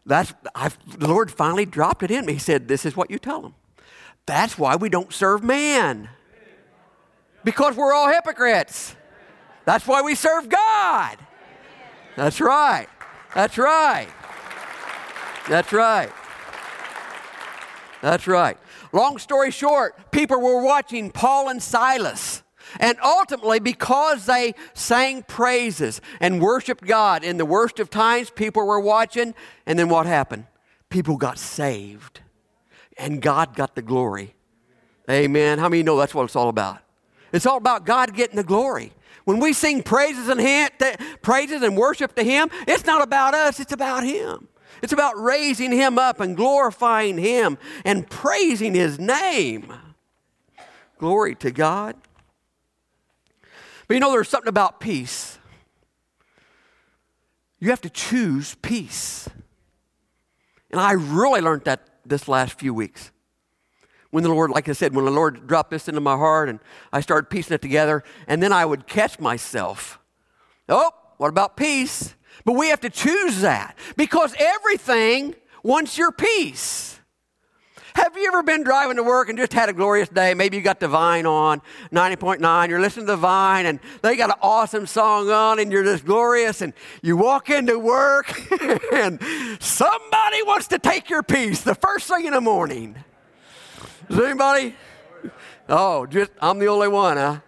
That's 0.05 0.34
I've, 0.53 0.77
the 1.00 1.08
Lord 1.08 1.32
finally 1.32 1.65
dropped 1.65 2.03
it 2.03 2.12
in 2.12 2.25
me. 2.25 2.34
He 2.34 2.39
said, 2.39 2.67
"This 2.67 2.86
is 2.86 2.96
what 2.96 3.10
you 3.10 3.20
tell 3.20 3.41
them." 3.41 3.55
That's 4.25 4.58
why 4.58 4.75
we 4.75 4.89
don't 4.89 5.13
serve 5.13 5.44
man, 5.44 6.10
because 7.44 7.75
we're 7.75 7.94
all 7.94 8.10
hypocrites. 8.10 8.96
That's 9.65 9.88
why 9.88 10.01
we 10.01 10.15
serve 10.15 10.50
God. 10.50 11.17
That's 12.15 12.39
right. 12.39 12.88
That's 13.34 13.57
right. 13.57 14.07
That's 15.50 15.74
right. 15.74 16.12
That's 18.01 18.27
right. 18.27 18.57
Long 18.93 19.17
story 19.17 19.51
short, 19.51 20.12
people 20.12 20.39
were 20.39 20.63
watching 20.63 21.12
Paul 21.12 21.50
and 21.50 21.62
Silas. 21.62 22.43
And 22.79 22.98
ultimately, 23.03 23.60
because 23.60 24.25
they 24.25 24.53
sang 24.74 25.24
praises 25.24 26.01
and 26.19 26.41
worshiped 26.41 26.86
God 26.86 27.24
in 27.24 27.38
the 27.38 27.45
worst 27.45 27.79
of 27.79 27.89
times, 27.89 28.29
people 28.29 28.65
were 28.65 28.79
watching. 28.79 29.34
And 29.65 29.77
then 29.77 29.89
what 29.89 30.05
happened? 30.05 30.45
People 30.89 31.17
got 31.17 31.38
saved. 31.38 32.22
And 32.98 33.22
God 33.22 33.55
got 33.55 33.75
the 33.75 33.81
glory. 33.81 34.36
Amen. 35.10 35.60
How 35.60 35.69
many 35.69 35.84
know 35.84 35.98
that's 35.98 36.15
what 36.15 36.24
it's 36.24 36.36
all 36.36 36.50
about? 36.50 36.79
It's 37.31 37.45
all 37.45 37.57
about 37.57 37.86
God 37.86 38.13
getting 38.13 38.38
the 38.38 38.43
glory. 38.43 38.93
When 39.25 39.39
we 39.39 39.53
sing 39.53 39.84
praises 39.84 40.29
and 40.29 40.39
him, 40.39 40.70
praises 41.22 41.62
and 41.62 41.75
worship 41.75 42.15
to 42.15 42.24
Him, 42.24 42.50
it's 42.67 42.86
not 42.86 43.01
about 43.01 43.34
us, 43.34 43.60
it's 43.60 43.74
about 43.74 44.03
Him. 44.03 44.48
It's 44.82 44.94
about 44.94 45.20
raising 45.20 45.72
him 45.72 45.98
up 45.98 46.20
and 46.20 46.36
glorifying 46.36 47.17
him 47.17 47.58
and 47.84 48.10
praising 48.10 48.74
his 48.74 49.00
name. 49.00 49.74
Glory 50.98 51.36
to 51.36 51.51
God. 51.51 51.96
But 53.88 53.94
you 53.94 54.00
know, 54.00 54.12
there's 54.12 54.29
something 54.29 54.50
about 54.50 54.79
peace. 54.79 55.38
You 57.60 57.70
have 57.70 57.82
to 57.82 57.89
choose 57.89 58.55
peace. 58.62 59.29
And 60.72 60.79
I 60.79 60.91
really 60.91 61.41
learned 61.41 61.63
that 61.65 61.88
this 62.05 62.27
last 62.27 62.60
few 62.60 62.74
weeks. 62.74 63.12
When 64.15 64.24
the 64.24 64.29
Lord, 64.29 64.50
like 64.50 64.69
I 64.69 64.72
said, 64.72 64.95
when 64.95 65.03
the 65.03 65.12
Lord 65.12 65.45
dropped 65.45 65.72
this 65.72 65.89
into 65.89 66.00
my 66.00 66.15
heart 66.15 66.48
and 66.48 66.62
I 66.93 67.01
started 67.01 67.29
piecing 67.29 67.53
it 67.53 67.62
together, 67.62 68.01
and 68.27 68.41
then 68.41 68.53
I 68.53 68.63
would 68.63 68.88
catch 68.88 69.19
myself. 69.19 70.00
Oh, 70.69 70.89
what 71.17 71.27
about 71.27 71.57
peace? 71.57 72.15
But 72.45 72.53
we 72.53 72.69
have 72.69 72.79
to 72.79 72.89
choose 72.89 73.41
that 73.41 73.77
because 73.98 74.34
everything 74.39 75.36
wants 75.63 75.98
your 75.98 76.13
peace. 76.13 76.98
Have 77.95 78.15
you 78.15 78.25
ever 78.29 78.41
been 78.41 78.63
driving 78.63 78.95
to 78.95 79.03
work 79.03 79.27
and 79.27 79.38
just 79.38 79.51
had 79.51 79.67
a 79.67 79.74
glorious 79.74 80.07
day? 80.07 80.34
Maybe 80.34 80.55
you 80.55 80.63
got 80.63 80.79
the 80.79 80.88
Vine 80.88 81.25
on, 81.25 81.62
90.9, 81.91 82.69
you're 82.69 82.79
listening 82.79 83.07
to 83.07 83.12
the 83.12 83.17
Vine, 83.17 83.65
and 83.65 83.81
they 84.01 84.15
got 84.15 84.29
an 84.29 84.38
awesome 84.41 84.88
song 84.88 85.29
on, 85.29 85.60
and 85.60 85.74
you're 85.74 85.84
just 85.84 86.05
glorious, 86.05 86.62
and 86.62 86.72
you 87.01 87.17
walk 87.17 87.50
into 87.50 87.77
work, 87.77 88.34
and 88.93 89.22
somebody 89.60 90.41
wants 90.43 90.69
to 90.69 90.79
take 90.79 91.10
your 91.10 91.22
peace 91.22 91.63
the 91.63 91.75
first 91.75 92.07
thing 92.07 92.24
in 92.24 92.31
the 92.31 92.39
morning. 92.39 92.95
Is 94.09 94.19
anybody? 94.19 94.75
Oh, 95.67 96.05
just 96.05 96.31
I'm 96.39 96.59
the 96.59 96.67
only 96.67 96.88
one, 96.88 97.17
huh? 97.17 97.39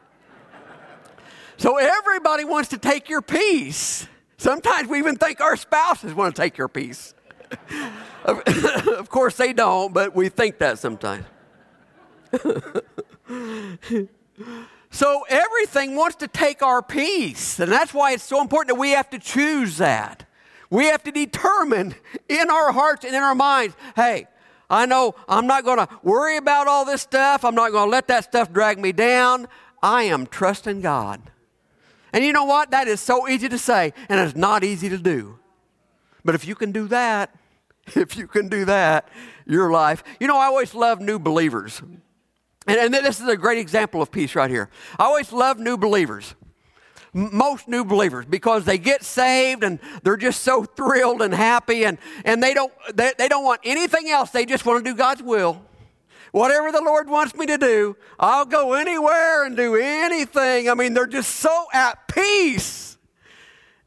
So 1.58 1.78
everybody 1.78 2.46
wants 2.46 2.70
to 2.70 2.78
take 2.78 3.10
your 3.10 3.22
peace. 3.22 4.08
Sometimes 4.38 4.88
we 4.88 5.00
even 5.00 5.16
think 5.16 5.42
our 5.42 5.56
spouses 5.56 6.14
want 6.14 6.36
to 6.36 6.42
take 6.42 6.58
your 6.58 6.68
peace. 6.68 7.14
of 8.26 9.10
course, 9.10 9.36
they 9.38 9.54
don't, 9.54 9.94
but 9.94 10.16
we 10.16 10.30
think 10.30 10.60
that 10.60 10.80
sometimes. 10.80 11.26
so 14.92 15.26
everything 15.30 15.96
wants 15.96 16.18
to 16.18 16.28
take 16.28 16.62
our 16.62 16.82
peace, 16.82 17.60
and 17.60 17.72
that's 17.72 17.94
why 17.94 18.12
it's 18.14 18.24
so 18.24 18.42
important 18.42 18.76
that 18.76 18.80
we 18.80 18.92
have 18.92 19.10
to 19.12 19.20
choose 19.20 19.78
that. 19.78 20.26
We 20.70 20.86
have 20.88 21.04
to 21.04 21.12
determine 21.12 21.96
in 22.28 22.50
our 22.50 22.72
hearts 22.72 23.06
and 23.06 23.16
in 23.16 23.22
our 23.24 23.36
minds 23.36 23.76
hey, 23.96 24.28
I 24.70 24.86
know 24.86 25.16
I'm 25.28 25.48
not 25.48 25.64
going 25.64 25.78
to 25.78 25.88
worry 26.04 26.38
about 26.38 26.68
all 26.68 26.86
this 26.86 27.02
stuff. 27.02 27.46
I'm 27.46 27.56
not 27.56 27.72
going 27.72 27.88
to 27.88 27.92
let 27.92 28.08
that 28.08 28.26
stuff 28.26 28.52
drag 28.52 28.80
me 28.80 28.92
down. 28.92 29.48
I 29.82 30.04
am 30.04 30.28
trusting 30.28 30.82
God. 30.82 31.22
And 32.12 32.26
you 32.26 32.34
know 32.34 32.46
what? 32.46 32.72
That 32.72 32.88
is 32.88 33.00
so 33.00 33.28
easy 33.28 33.48
to 33.50 33.58
say, 33.58 33.94
and 34.10 34.20
it's 34.20 34.36
not 34.36 34.64
easy 34.64 34.90
to 34.90 34.98
do. 34.98 35.40
But 36.26 36.36
if 36.36 36.48
you 36.48 36.56
can 36.56 36.72
do 36.72 36.88
that, 36.88 37.34
if 37.96 38.18
you 38.18 38.28
can 38.28 38.50
do 38.50 38.66
that, 38.66 39.08
your 39.46 39.72
life. 39.72 40.04
You 40.20 40.28
know, 40.28 40.38
I 40.38 40.46
always 40.46 40.74
love 40.74 41.00
new 41.00 41.20
believers. 41.20 41.82
And, 42.68 42.78
and 42.78 42.94
this 42.94 43.22
is 43.22 43.28
a 43.28 43.38
great 43.38 43.60
example 43.60 44.02
of 44.02 44.12
peace 44.12 44.36
right 44.36 44.50
here. 44.50 44.70
I 45.00 45.06
always 45.06 45.32
love 45.32 45.58
new 45.58 45.78
believers. 45.78 46.36
Most 47.18 47.68
new 47.68 47.84
believers 47.84 48.26
because 48.26 48.64
they 48.66 48.78
get 48.78 49.04
saved 49.04 49.64
and 49.64 49.80
they're 50.04 50.18
just 50.18 50.44
so 50.44 50.64
thrilled 50.78 51.22
and 51.24 51.34
happy 51.34 51.84
and, 51.84 51.98
and 52.24 52.44
they, 52.44 52.54
don't, 52.54 52.72
they, 52.94 53.14
they 53.18 53.28
don't 53.28 53.44
want 53.44 53.62
anything 53.64 54.10
else. 54.10 54.30
They 54.30 54.46
just 54.46 54.66
want 54.66 54.86
to 54.86 54.92
do 54.92 54.96
God's 54.96 55.24
will. 55.24 55.62
Whatever 56.32 56.72
the 56.72 56.82
Lord 56.82 57.10
wants 57.10 57.34
me 57.34 57.46
to 57.48 57.58
do, 57.58 57.98
I'll 58.20 58.46
go 58.46 58.74
anywhere 58.74 59.46
and 59.46 59.58
do 59.58 59.76
anything. 59.76 60.70
I 60.70 60.76
mean, 60.76 60.94
they're 60.94 61.08
just 61.08 61.36
so 61.36 61.66
at 61.74 62.08
peace. 62.08 62.98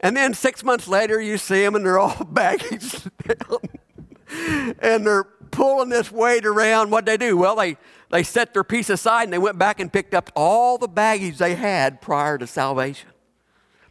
And 0.00 0.16
then 0.16 0.34
six 0.34 0.64
months 0.64 0.88
later, 0.88 1.20
you 1.20 1.38
see 1.38 1.62
them 1.62 1.74
and 1.74 1.84
they're 1.84 1.98
all 1.98 2.24
baggage 2.30 3.04
down. 3.26 4.76
and 4.80 5.06
they're 5.06 5.24
pulling 5.50 5.90
this 5.90 6.10
weight 6.10 6.46
around. 6.46 6.90
What 6.90 7.06
they 7.06 7.16
do? 7.16 7.36
Well, 7.36 7.56
they, 7.56 7.76
they 8.10 8.22
set 8.22 8.54
their 8.54 8.64
peace 8.64 8.90
aside 8.90 9.24
and 9.24 9.32
they 9.32 9.38
went 9.38 9.58
back 9.58 9.78
and 9.78 9.92
picked 9.92 10.14
up 10.14 10.30
all 10.34 10.78
the 10.78 10.88
baggage 10.88 11.38
they 11.38 11.54
had 11.54 12.00
prior 12.00 12.38
to 12.38 12.46
salvation. 12.46 13.09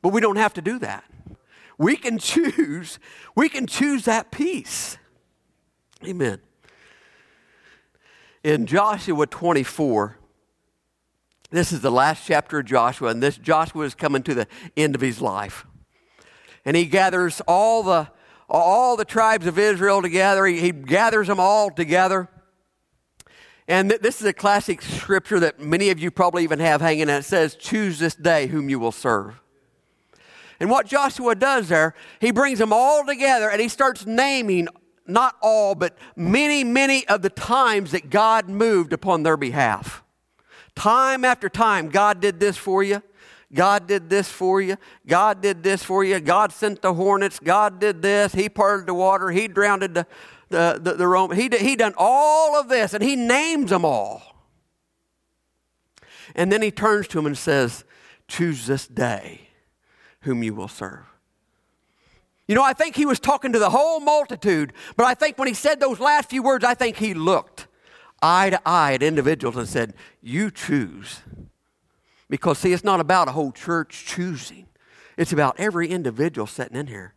But 0.02 0.10
we 0.10 0.22
don't 0.22 0.38
have 0.38 0.54
to 0.54 0.62
do 0.62 0.80
that. 0.80 1.04
We 1.78 1.96
can 1.96 2.18
choose, 2.18 3.00
we 3.36 3.50
can 3.50 3.68
choose 3.68 4.06
that 4.06 4.32
peace. 4.32 4.98
Amen. 6.06 6.40
In 8.44 8.66
Joshua 8.66 9.28
24, 9.28 10.18
this 11.52 11.72
is 11.72 11.82
the 11.82 11.92
last 11.92 12.26
chapter 12.26 12.60
of 12.60 12.66
Joshua, 12.66 13.10
and 13.10 13.24
this 13.24 13.38
Joshua 13.38 13.86
is 13.86 13.96
coming 13.96 14.24
to 14.24 14.34
the 14.34 14.48
end 14.78 14.96
of 14.96 15.02
his 15.02 15.22
life. 15.22 15.66
And 16.64 16.76
he 16.76 16.86
gathers 16.86 17.42
all 17.48 17.84
the 17.84 18.10
all 18.50 18.98
the 18.98 19.06
tribes 19.06 19.46
of 19.46 19.60
Israel 19.60 20.02
together. 20.02 20.46
He, 20.46 20.60
he 20.60 20.72
gathers 20.72 21.28
them 21.28 21.40
all 21.40 21.70
together. 21.70 22.28
And 23.68 23.90
th- 23.90 24.02
this 24.02 24.20
is 24.20 24.28
a 24.28 24.34
classic 24.34 24.82
scripture 24.82 25.40
that 25.40 25.60
many 25.60 25.92
of 25.92 26.00
you 26.00 26.10
probably 26.10 26.44
even 26.44 26.60
have 26.60 26.82
hanging, 26.82 27.04
and 27.04 27.12
it 27.12 27.26
says, 27.26 27.56
Choose 27.56 28.00
this 28.00 28.16
day 28.16 28.48
whom 28.48 28.70
you 28.70 28.80
will 28.80 28.92
serve. 28.92 29.40
And 30.60 30.70
what 30.70 30.88
Joshua 30.88 31.36
does 31.36 31.70
there, 31.70 31.96
he 32.20 32.32
brings 32.32 32.60
them 32.60 32.74
all 32.74 33.06
together 33.06 33.50
and 33.50 33.62
he 33.62 33.70
starts 33.70 34.06
naming 34.06 34.68
not 35.08 35.36
all, 35.42 35.74
but 35.74 35.98
many, 36.16 36.64
many 36.64 37.08
of 37.08 37.22
the 37.22 37.30
times 37.30 37.92
that 37.92 38.10
God 38.10 38.50
moved 38.50 38.94
upon 38.94 39.24
their 39.24 39.38
behalf. 39.38 40.04
Time 40.76 41.26
after 41.26 41.50
time, 41.50 41.90
God 41.90 42.20
did 42.20 42.40
this 42.40 42.58
for 42.58 42.84
you. 42.84 43.02
God 43.52 43.88
did 43.88 44.10
this 44.10 44.30
for 44.30 44.62
you. 44.62 44.78
God 45.08 45.42
did 45.42 45.64
this 45.64 45.82
for 45.82 46.04
you. 46.04 46.20
God 46.20 46.52
sent 46.52 46.84
the 46.84 46.94
hornets. 46.94 47.40
God 47.40 47.80
did 47.80 48.02
this. 48.04 48.34
He 48.34 48.48
parted 48.48 48.86
the 48.86 48.94
water. 48.94 49.32
He 49.32 49.48
drowned 49.48 49.82
the, 49.82 50.06
the, 50.50 50.80
the, 50.80 50.94
the 50.94 51.08
Roman. 51.08 51.36
He, 51.36 51.50
he 51.58 51.76
done 51.76 51.96
all 51.98 52.56
of 52.56 52.70
this, 52.70 52.94
and 52.94 53.04
he 53.04 53.16
names 53.16 53.72
them 53.72 53.84
all. 53.84 54.22
And 56.36 56.52
then 56.52 56.62
he 56.62 56.70
turns 56.70 57.08
to 57.08 57.20
him 57.20 57.26
and 57.26 57.38
says, 57.38 57.84
Choose 58.28 58.68
this 58.68 58.86
day 58.86 59.49
whom 60.22 60.44
you 60.44 60.54
will 60.54 60.68
serve. 60.68 61.06
You 62.48 62.56
know, 62.56 62.64
I 62.64 62.74
think 62.74 62.96
he 62.96 63.06
was 63.06 63.20
talking 63.20 63.54
to 63.54 63.60
the 63.60 63.70
whole 63.70 64.00
multitude, 64.00 64.74
but 64.98 65.06
I 65.06 65.14
think 65.14 65.38
when 65.38 65.48
he 65.48 65.54
said 65.54 65.80
those 65.80 66.00
last 66.00 66.30
few 66.30 66.42
words, 66.42 66.66
I 66.66 66.74
think 66.74 66.98
he 66.98 67.14
looked 67.14 67.68
eye 68.22 68.50
to 68.50 68.62
eye 68.66 68.94
at 68.94 69.04
individuals 69.04 69.56
and 69.56 69.68
said, 69.68 69.94
You 70.22 70.50
choose. 70.52 71.22
Because, 72.30 72.60
see, 72.60 72.74
it's 72.74 72.84
not 72.84 73.00
about 73.00 73.28
a 73.28 73.32
whole 73.32 73.52
church 73.52 74.06
choosing, 74.06 74.68
it's 75.18 75.32
about 75.32 75.60
every 75.60 75.90
individual 75.90 76.48
sitting 76.48 76.78
in 76.78 76.88
here. 76.88 77.14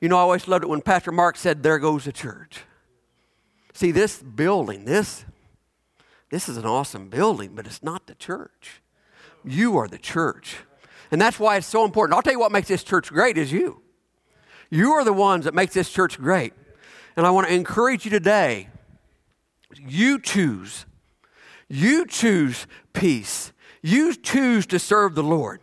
You 0.00 0.08
know, 0.08 0.16
I 0.16 0.20
always 0.20 0.48
loved 0.48 0.64
it 0.64 0.68
when 0.68 0.82
Pastor 0.82 1.12
Mark 1.12 1.36
said, 1.36 1.62
There 1.62 1.78
goes 1.78 2.04
the 2.04 2.12
church. 2.12 2.60
See, 3.72 3.92
this 3.92 4.22
building, 4.22 4.84
this, 4.84 5.24
this 6.30 6.48
is 6.48 6.56
an 6.56 6.66
awesome 6.66 7.08
building, 7.08 7.52
but 7.54 7.66
it's 7.66 7.82
not 7.82 8.06
the 8.06 8.14
church. 8.14 8.82
You 9.42 9.78
are 9.78 9.88
the 9.88 9.98
church. 9.98 10.58
And 11.10 11.20
that's 11.20 11.38
why 11.38 11.56
it's 11.56 11.66
so 11.66 11.84
important. 11.84 12.16
I'll 12.16 12.22
tell 12.22 12.32
you 12.32 12.38
what 12.38 12.52
makes 12.52 12.68
this 12.68 12.84
church 12.84 13.10
great 13.10 13.36
is 13.36 13.50
you. 13.52 13.82
You 14.70 14.92
are 14.92 15.04
the 15.04 15.12
ones 15.12 15.44
that 15.44 15.54
make 15.54 15.72
this 15.72 15.90
church 15.90 16.18
great. 16.18 16.52
And 17.16 17.26
I 17.26 17.30
want 17.30 17.48
to 17.48 17.54
encourage 17.54 18.04
you 18.04 18.10
today. 18.10 18.68
You 19.76 20.20
choose. 20.20 20.86
You 21.68 22.06
choose 22.06 22.66
peace. 22.92 23.52
You 23.82 24.14
choose 24.14 24.66
to 24.66 24.78
serve 24.78 25.14
the 25.14 25.22
Lord. 25.22 25.60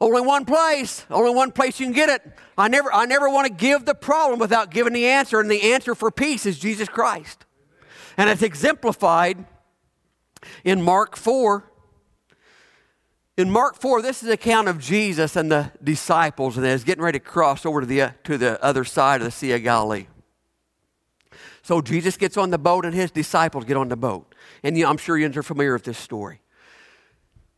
Only 0.00 0.22
one 0.22 0.46
place, 0.46 1.04
only 1.10 1.34
one 1.34 1.52
place 1.52 1.78
you 1.78 1.86
can 1.86 1.92
get 1.92 2.08
it. 2.08 2.22
I 2.56 2.68
never, 2.68 2.92
I 2.92 3.04
never 3.04 3.28
want 3.28 3.48
to 3.48 3.52
give 3.52 3.84
the 3.84 3.94
problem 3.94 4.38
without 4.38 4.70
giving 4.70 4.94
the 4.94 5.06
answer, 5.06 5.40
and 5.40 5.50
the 5.50 5.72
answer 5.72 5.94
for 5.94 6.10
peace 6.10 6.46
is 6.46 6.58
Jesus 6.58 6.88
Christ. 6.88 7.44
And 8.16 8.30
it's 8.30 8.42
exemplified 8.42 9.44
in 10.64 10.80
Mark 10.80 11.16
4. 11.16 11.69
In 13.40 13.50
Mark 13.50 13.80
4, 13.80 14.02
this 14.02 14.22
is 14.22 14.28
an 14.28 14.34
account 14.34 14.68
of 14.68 14.78
Jesus 14.78 15.34
and 15.34 15.50
the 15.50 15.72
disciples, 15.82 16.58
and 16.58 16.66
is 16.66 16.84
getting 16.84 17.02
ready 17.02 17.18
to 17.18 17.24
cross 17.24 17.64
over 17.64 17.80
to 17.80 17.86
the, 17.86 18.12
to 18.24 18.36
the 18.36 18.62
other 18.62 18.84
side 18.84 19.22
of 19.22 19.24
the 19.24 19.30
Sea 19.30 19.52
of 19.52 19.62
Galilee. 19.62 20.08
So 21.62 21.80
Jesus 21.80 22.18
gets 22.18 22.36
on 22.36 22.50
the 22.50 22.58
boat, 22.58 22.84
and 22.84 22.94
his 22.94 23.10
disciples 23.10 23.64
get 23.64 23.78
on 23.78 23.88
the 23.88 23.96
boat. 23.96 24.34
And 24.62 24.76
you 24.76 24.86
I'm 24.86 24.98
sure 24.98 25.16
you're 25.16 25.42
familiar 25.42 25.72
with 25.72 25.84
this 25.84 25.96
story. 25.96 26.42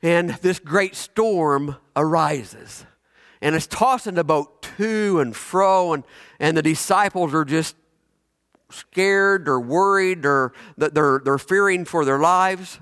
And 0.03 0.31
this 0.31 0.61
great 0.61 0.95
storm 0.95 1.75
arises, 1.97 2.87
and 3.41 3.57
it's 3.57 3.67
tossing 3.67 4.15
the 4.15 4.23
boat 4.23 4.63
to 4.79 5.19
and 5.19 5.35
fro, 5.35 5.95
and, 5.95 6.05
and 6.39 6.57
the 6.57 6.63
disciples 6.63 7.35
are 7.35 7.45
just 7.45 7.75
scared 8.71 9.49
or 9.49 9.59
worried 9.59 10.27
or 10.27 10.53
they're, 10.77 11.21
they're 11.25 11.39
fearing 11.39 11.85
for 11.85 12.05
their 12.05 12.21
lives. 12.21 12.79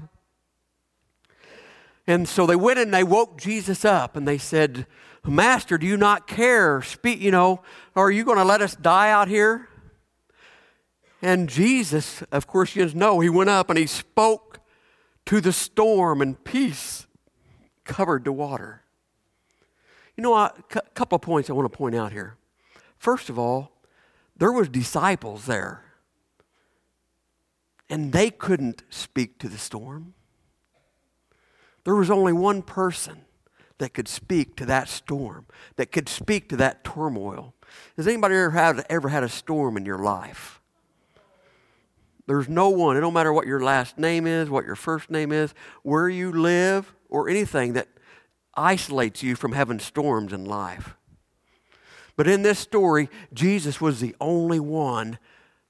And 2.07 2.29
so 2.29 2.47
they 2.47 2.57
went 2.57 2.79
and 2.79 2.93
they 2.93 3.05
woke 3.05 3.39
Jesus 3.39 3.85
up 3.85 4.17
and 4.17 4.27
they 4.27 4.39
said, 4.39 4.87
Master, 5.25 5.79
do 5.79 5.87
you 5.87 5.97
not 5.97 6.27
care? 6.27 6.83
Speak, 6.83 7.21
you 7.21 7.31
know, 7.31 7.63
are 7.95 8.11
you 8.11 8.25
going 8.25 8.39
to 8.39 8.45
let 8.45 8.63
us 8.63 8.75
die 8.75 9.11
out 9.11 9.29
here? 9.29 9.69
And 11.23 11.49
Jesus, 11.49 12.23
of 12.33 12.47
course, 12.47 12.75
you 12.75 12.87
know, 12.95 13.21
he 13.21 13.29
went 13.29 13.51
up 13.51 13.69
and 13.69 13.79
he 13.79 13.87
spoke 13.87 14.61
to 15.27 15.41
the 15.41 15.53
storm, 15.53 16.23
and 16.23 16.43
peace 16.43 17.07
covered 17.85 18.25
the 18.25 18.33
water. 18.33 18.83
You 20.17 20.23
know, 20.23 20.35
a 20.35 20.53
couple 20.95 21.17
of 21.17 21.23
points 21.23 21.51
I 21.51 21.53
want 21.53 21.71
to 21.71 21.77
point 21.77 21.95
out 21.95 22.13
here. 22.13 22.37
First 22.99 23.29
of 23.29 23.39
all, 23.39 23.73
there 24.37 24.51
was 24.51 24.69
disciples 24.71 25.45
there, 25.45 25.85
and 27.91 28.13
they 28.13 28.31
couldn't 28.31 28.83
speak 28.89 29.39
to 29.41 29.49
the 29.49 29.59
storm. 29.59 30.15
There 31.85 31.95
was 31.95 32.11
only 32.11 32.33
one 32.33 32.63
person 32.63 33.23
that 33.79 33.95
could 33.95 34.09
speak 34.09 34.57
to 34.57 34.67
that 34.67 34.89
storm, 34.89 35.47
that 35.77 35.91
could 35.91 36.09
speak 36.09 36.49
to 36.51 36.57
that 36.57 36.85
turmoil. 36.85 37.55
Has 37.97 38.07
anybody 38.07 38.35
ever 38.35 38.51
had, 38.51 38.85
ever 38.91 39.09
had 39.09 39.23
a 39.23 39.29
storm 39.29 39.77
in 39.77 39.87
your 39.87 39.99
life? 39.99 40.61
There's 42.27 42.49
no 42.49 42.69
one, 42.69 42.97
it 42.97 43.01
don't 43.01 43.15
matter 43.15 43.33
what 43.33 43.47
your 43.47 43.61
last 43.61 43.99
name 43.99 44.27
is, 44.27 44.49
what 44.49 44.65
your 44.65 44.77
first 44.77 45.11
name 45.11 45.33
is, 45.33 45.53
where 45.83 46.09
you 46.09 46.31
live, 46.31 46.95
or 47.09 47.29
anything 47.29 47.73
that 47.73 47.89
isolates 48.55 49.23
you 49.23 49.35
from 49.35 49.53
having 49.53 49.81
storms 49.81 50.33
in 50.33 50.45
life. 50.45 50.95
But 52.17 52.29
in 52.29 52.43
this 52.43 52.59
story, 52.59 53.09
Jesus 53.33 53.81
was 53.81 54.01
the 54.01 54.15
only 54.21 54.61
one 54.61 55.19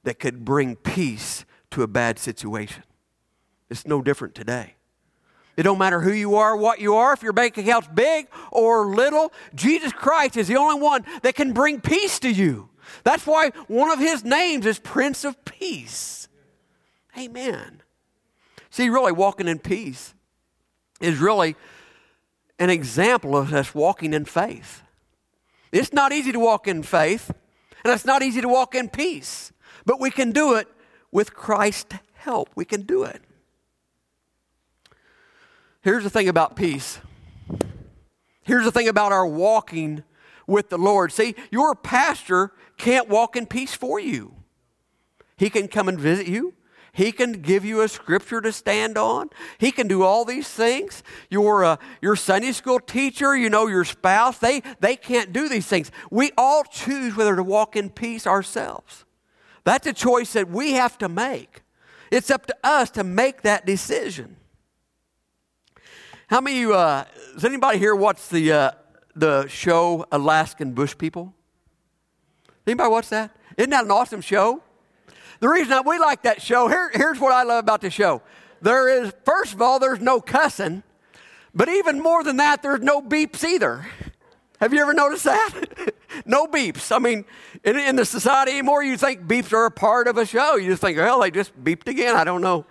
that 0.02 0.18
could 0.18 0.44
bring 0.44 0.76
peace 0.76 1.44
to 1.70 1.82
a 1.82 1.86
bad 1.86 2.18
situation. 2.18 2.82
It's 3.70 3.86
no 3.86 4.02
different 4.02 4.34
today. 4.34 4.74
It 5.56 5.64
don't 5.64 5.78
matter 5.78 6.00
who 6.00 6.12
you 6.12 6.36
are, 6.36 6.56
what 6.56 6.80
you 6.80 6.94
are, 6.94 7.12
if 7.12 7.22
your 7.22 7.32
bank 7.32 7.58
account's 7.58 7.88
big 7.88 8.28
or 8.50 8.86
little, 8.86 9.32
Jesus 9.54 9.92
Christ 9.92 10.36
is 10.36 10.48
the 10.48 10.56
only 10.56 10.80
one 10.80 11.04
that 11.22 11.34
can 11.34 11.52
bring 11.52 11.80
peace 11.80 12.18
to 12.20 12.30
you. 12.30 12.70
That's 13.04 13.26
why 13.26 13.50
one 13.68 13.90
of 13.90 13.98
his 13.98 14.24
names 14.24 14.66
is 14.66 14.78
Prince 14.78 15.24
of 15.24 15.44
Peace. 15.44 16.28
Amen. 17.18 17.82
See, 18.70 18.88
really 18.88 19.12
walking 19.12 19.48
in 19.48 19.58
peace 19.58 20.14
is 21.00 21.18
really 21.18 21.56
an 22.58 22.70
example 22.70 23.36
of 23.36 23.52
us 23.52 23.74
walking 23.74 24.14
in 24.14 24.24
faith. 24.24 24.82
It's 25.72 25.92
not 25.92 26.12
easy 26.12 26.32
to 26.32 26.38
walk 26.38 26.68
in 26.68 26.82
faith, 26.82 27.30
and 27.84 27.92
it's 27.92 28.04
not 28.04 28.22
easy 28.22 28.40
to 28.40 28.48
walk 28.48 28.74
in 28.74 28.88
peace, 28.88 29.52
but 29.84 30.00
we 30.00 30.10
can 30.10 30.30
do 30.30 30.54
it 30.54 30.68
with 31.10 31.34
Christ's 31.34 31.96
help. 32.14 32.50
We 32.54 32.64
can 32.64 32.82
do 32.82 33.04
it. 33.04 33.22
Here's 35.82 36.04
the 36.04 36.10
thing 36.10 36.28
about 36.28 36.56
peace. 36.56 37.00
Here's 38.42 38.64
the 38.64 38.72
thing 38.72 38.88
about 38.88 39.12
our 39.12 39.26
walking 39.26 40.02
with 40.46 40.68
the 40.68 40.78
Lord. 40.78 41.12
See, 41.12 41.34
your 41.50 41.74
pastor 41.74 42.52
can't 42.76 43.08
walk 43.08 43.36
in 43.36 43.46
peace 43.46 43.74
for 43.74 43.98
you. 43.98 44.34
He 45.36 45.48
can 45.48 45.68
come 45.68 45.88
and 45.88 45.98
visit 45.98 46.26
you. 46.26 46.54
He 46.92 47.12
can 47.12 47.32
give 47.32 47.64
you 47.64 47.82
a 47.82 47.88
scripture 47.88 48.40
to 48.40 48.52
stand 48.52 48.98
on. 48.98 49.30
He 49.58 49.70
can 49.70 49.86
do 49.86 50.02
all 50.02 50.24
these 50.24 50.48
things. 50.48 51.02
Your, 51.30 51.64
uh, 51.64 51.76
your 52.02 52.16
Sunday 52.16 52.52
school 52.52 52.80
teacher, 52.80 53.36
you 53.36 53.48
know, 53.48 53.68
your 53.68 53.84
spouse, 53.84 54.38
they, 54.38 54.62
they 54.80 54.96
can't 54.96 55.32
do 55.32 55.48
these 55.48 55.66
things. 55.66 55.92
We 56.10 56.32
all 56.36 56.64
choose 56.64 57.16
whether 57.16 57.36
to 57.36 57.44
walk 57.44 57.76
in 57.76 57.90
peace 57.90 58.26
ourselves. 58.26 59.04
That's 59.64 59.86
a 59.86 59.92
choice 59.92 60.32
that 60.32 60.50
we 60.50 60.72
have 60.72 60.98
to 60.98 61.08
make. 61.08 61.62
It's 62.10 62.30
up 62.30 62.46
to 62.46 62.56
us 62.64 62.90
to 62.90 63.04
make 63.04 63.42
that 63.42 63.64
decision. 63.64 64.36
How 66.30 66.40
many 66.40 66.64
uh, 66.64 67.02
does 67.34 67.44
anybody 67.44 67.78
here 67.78 67.92
watch 67.92 68.28
the, 68.28 68.52
uh, 68.52 68.70
the 69.16 69.48
show 69.48 70.06
Alaskan 70.12 70.74
Bush 70.74 70.96
People? 70.96 71.34
Anybody 72.64 72.88
watch 72.88 73.08
that? 73.08 73.36
Isn't 73.56 73.70
that 73.70 73.86
an 73.86 73.90
awesome 73.90 74.20
show? 74.20 74.62
The 75.40 75.48
reason 75.48 75.70
that 75.70 75.84
we 75.84 75.98
like 75.98 76.22
that 76.22 76.40
show, 76.40 76.68
here, 76.68 76.88
here's 76.94 77.18
what 77.18 77.32
I 77.32 77.42
love 77.42 77.64
about 77.64 77.80
the 77.80 77.90
show. 77.90 78.22
There 78.62 79.02
is, 79.02 79.12
first 79.24 79.54
of 79.54 79.60
all, 79.60 79.80
there's 79.80 79.98
no 79.98 80.20
cussing, 80.20 80.84
but 81.52 81.68
even 81.68 82.00
more 82.00 82.22
than 82.22 82.36
that, 82.36 82.62
there's 82.62 82.80
no 82.80 83.02
beeps 83.02 83.42
either. 83.42 83.88
Have 84.60 84.72
you 84.72 84.80
ever 84.82 84.94
noticed 84.94 85.24
that? 85.24 85.94
no 86.26 86.46
beeps. 86.46 86.94
I 86.94 87.00
mean, 87.00 87.24
in, 87.64 87.76
in 87.76 87.96
the 87.96 88.04
society 88.04 88.52
anymore, 88.52 88.84
you 88.84 88.96
think 88.96 89.22
beeps 89.22 89.52
are 89.52 89.64
a 89.64 89.70
part 89.72 90.06
of 90.06 90.16
a 90.16 90.24
show. 90.24 90.54
You 90.54 90.70
just 90.70 90.80
think, 90.80 90.96
well, 90.96 91.22
they 91.22 91.32
just 91.32 91.58
beeped 91.64 91.88
again. 91.88 92.14
I 92.14 92.22
don't 92.22 92.40
know 92.40 92.66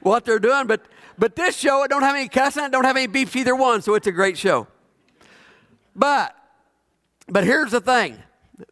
what 0.00 0.24
they're 0.24 0.38
doing. 0.38 0.68
But, 0.68 0.86
but 1.20 1.36
this 1.36 1.54
show, 1.54 1.84
it 1.84 1.88
don't 1.88 2.02
have 2.02 2.16
any 2.16 2.28
cussing, 2.28 2.64
it 2.64 2.72
don't 2.72 2.84
have 2.84 2.96
any 2.96 3.06
beef 3.06 3.36
either 3.36 3.54
one, 3.54 3.82
so 3.82 3.94
it's 3.94 4.06
a 4.06 4.12
great 4.12 4.38
show. 4.38 4.66
But, 5.94 6.34
but 7.28 7.44
here's 7.44 7.72
the 7.72 7.80
thing. 7.82 8.18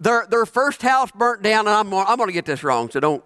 Their, 0.00 0.26
their 0.30 0.46
first 0.46 0.80
house 0.80 1.10
burnt 1.10 1.42
down, 1.42 1.66
and 1.66 1.76
I'm, 1.76 1.92
I'm 1.92 2.16
going 2.16 2.28
to 2.28 2.32
get 2.32 2.46
this 2.46 2.64
wrong, 2.64 2.88
so 2.88 3.00
don't, 3.00 3.22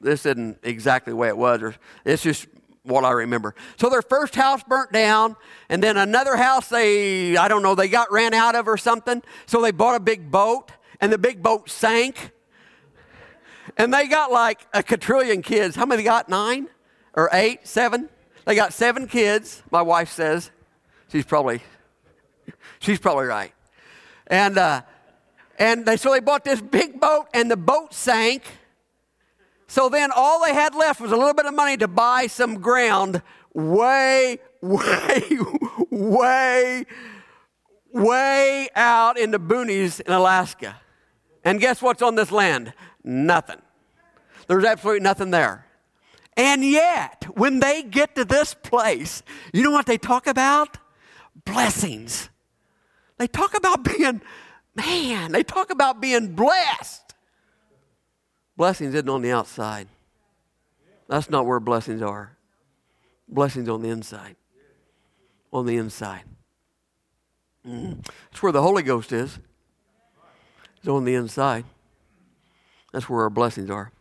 this 0.00 0.24
isn't 0.24 0.58
exactly 0.62 1.12
the 1.12 1.18
way 1.18 1.28
it 1.28 1.36
was. 1.36 1.60
Or, 1.60 1.74
it's 2.06 2.22
just 2.22 2.46
what 2.82 3.04
I 3.04 3.10
remember. 3.10 3.54
So 3.76 3.90
their 3.90 4.00
first 4.00 4.34
house 4.34 4.62
burnt 4.62 4.90
down, 4.90 5.36
and 5.68 5.82
then 5.82 5.98
another 5.98 6.36
house 6.36 6.70
they, 6.70 7.36
I 7.36 7.48
don't 7.48 7.62
know, 7.62 7.74
they 7.74 7.88
got 7.88 8.10
ran 8.10 8.32
out 8.32 8.54
of 8.54 8.66
or 8.68 8.78
something. 8.78 9.22
So 9.44 9.60
they 9.60 9.72
bought 9.72 9.96
a 9.96 10.00
big 10.00 10.30
boat, 10.30 10.72
and 10.98 11.12
the 11.12 11.18
big 11.18 11.42
boat 11.42 11.68
sank. 11.68 12.30
And 13.76 13.92
they 13.92 14.06
got 14.06 14.32
like 14.32 14.66
a 14.72 14.82
quadrillion 14.82 15.42
kids. 15.42 15.76
How 15.76 15.84
many 15.84 16.04
got? 16.04 16.30
Nine 16.30 16.68
or 17.12 17.28
eight, 17.34 17.68
seven? 17.68 18.08
They 18.44 18.54
got 18.54 18.72
seven 18.72 19.06
kids, 19.06 19.62
my 19.70 19.82
wife 19.82 20.10
says. 20.10 20.50
She's 21.10 21.24
probably, 21.24 21.62
she's 22.80 22.98
probably 22.98 23.26
right. 23.26 23.52
And, 24.26 24.58
uh, 24.58 24.82
and 25.58 25.86
they, 25.86 25.96
so 25.96 26.10
they 26.10 26.20
bought 26.20 26.44
this 26.44 26.60
big 26.60 27.00
boat, 27.00 27.26
and 27.34 27.50
the 27.50 27.56
boat 27.56 27.94
sank 27.94 28.42
so 29.72 29.88
then 29.88 30.10
all 30.14 30.44
they 30.44 30.52
had 30.52 30.74
left 30.74 31.00
was 31.00 31.12
a 31.12 31.16
little 31.16 31.32
bit 31.32 31.46
of 31.46 31.54
money 31.54 31.78
to 31.78 31.88
buy 31.88 32.26
some 32.26 32.60
ground 32.60 33.22
way, 33.54 34.38
way, 34.60 35.22
way, 35.90 36.84
way 37.90 38.68
out 38.76 39.18
in 39.18 39.30
the 39.30 39.40
boonies 39.40 39.98
in 40.02 40.12
Alaska. 40.12 40.78
And 41.42 41.58
guess 41.58 41.80
what's 41.80 42.02
on 42.02 42.16
this 42.16 42.30
land? 42.30 42.74
Nothing. 43.02 43.62
There's 44.46 44.66
absolutely 44.66 45.00
nothing 45.00 45.30
there. 45.30 45.64
And 46.36 46.64
yet, 46.64 47.24
when 47.34 47.60
they 47.60 47.82
get 47.82 48.14
to 48.14 48.24
this 48.24 48.54
place, 48.54 49.22
you 49.52 49.62
know 49.62 49.70
what 49.70 49.86
they 49.86 49.98
talk 49.98 50.26
about? 50.26 50.78
Blessings. 51.44 52.30
They 53.18 53.26
talk 53.26 53.54
about 53.54 53.84
being, 53.96 54.22
man, 54.74 55.32
they 55.32 55.42
talk 55.42 55.70
about 55.70 56.00
being 56.00 56.34
blessed. 56.34 57.14
Blessings 58.56 58.94
isn't 58.94 59.08
on 59.08 59.22
the 59.22 59.32
outside. 59.32 59.88
That's 61.08 61.28
not 61.28 61.46
where 61.46 61.60
blessings 61.60 62.00
are. 62.00 62.36
Blessings 63.28 63.68
on 63.68 63.82
the 63.82 63.88
inside. 63.88 64.36
On 65.52 65.66
the 65.66 65.76
inside. 65.76 66.22
Mm. 67.66 68.04
That's 68.30 68.42
where 68.42 68.52
the 68.52 68.62
Holy 68.62 68.82
Ghost 68.82 69.12
is. 69.12 69.38
It's 70.78 70.88
on 70.88 71.04
the 71.04 71.14
inside. 71.14 71.64
That's 72.92 73.08
where 73.08 73.22
our 73.22 73.30
blessings 73.30 73.70
are. 73.70 73.92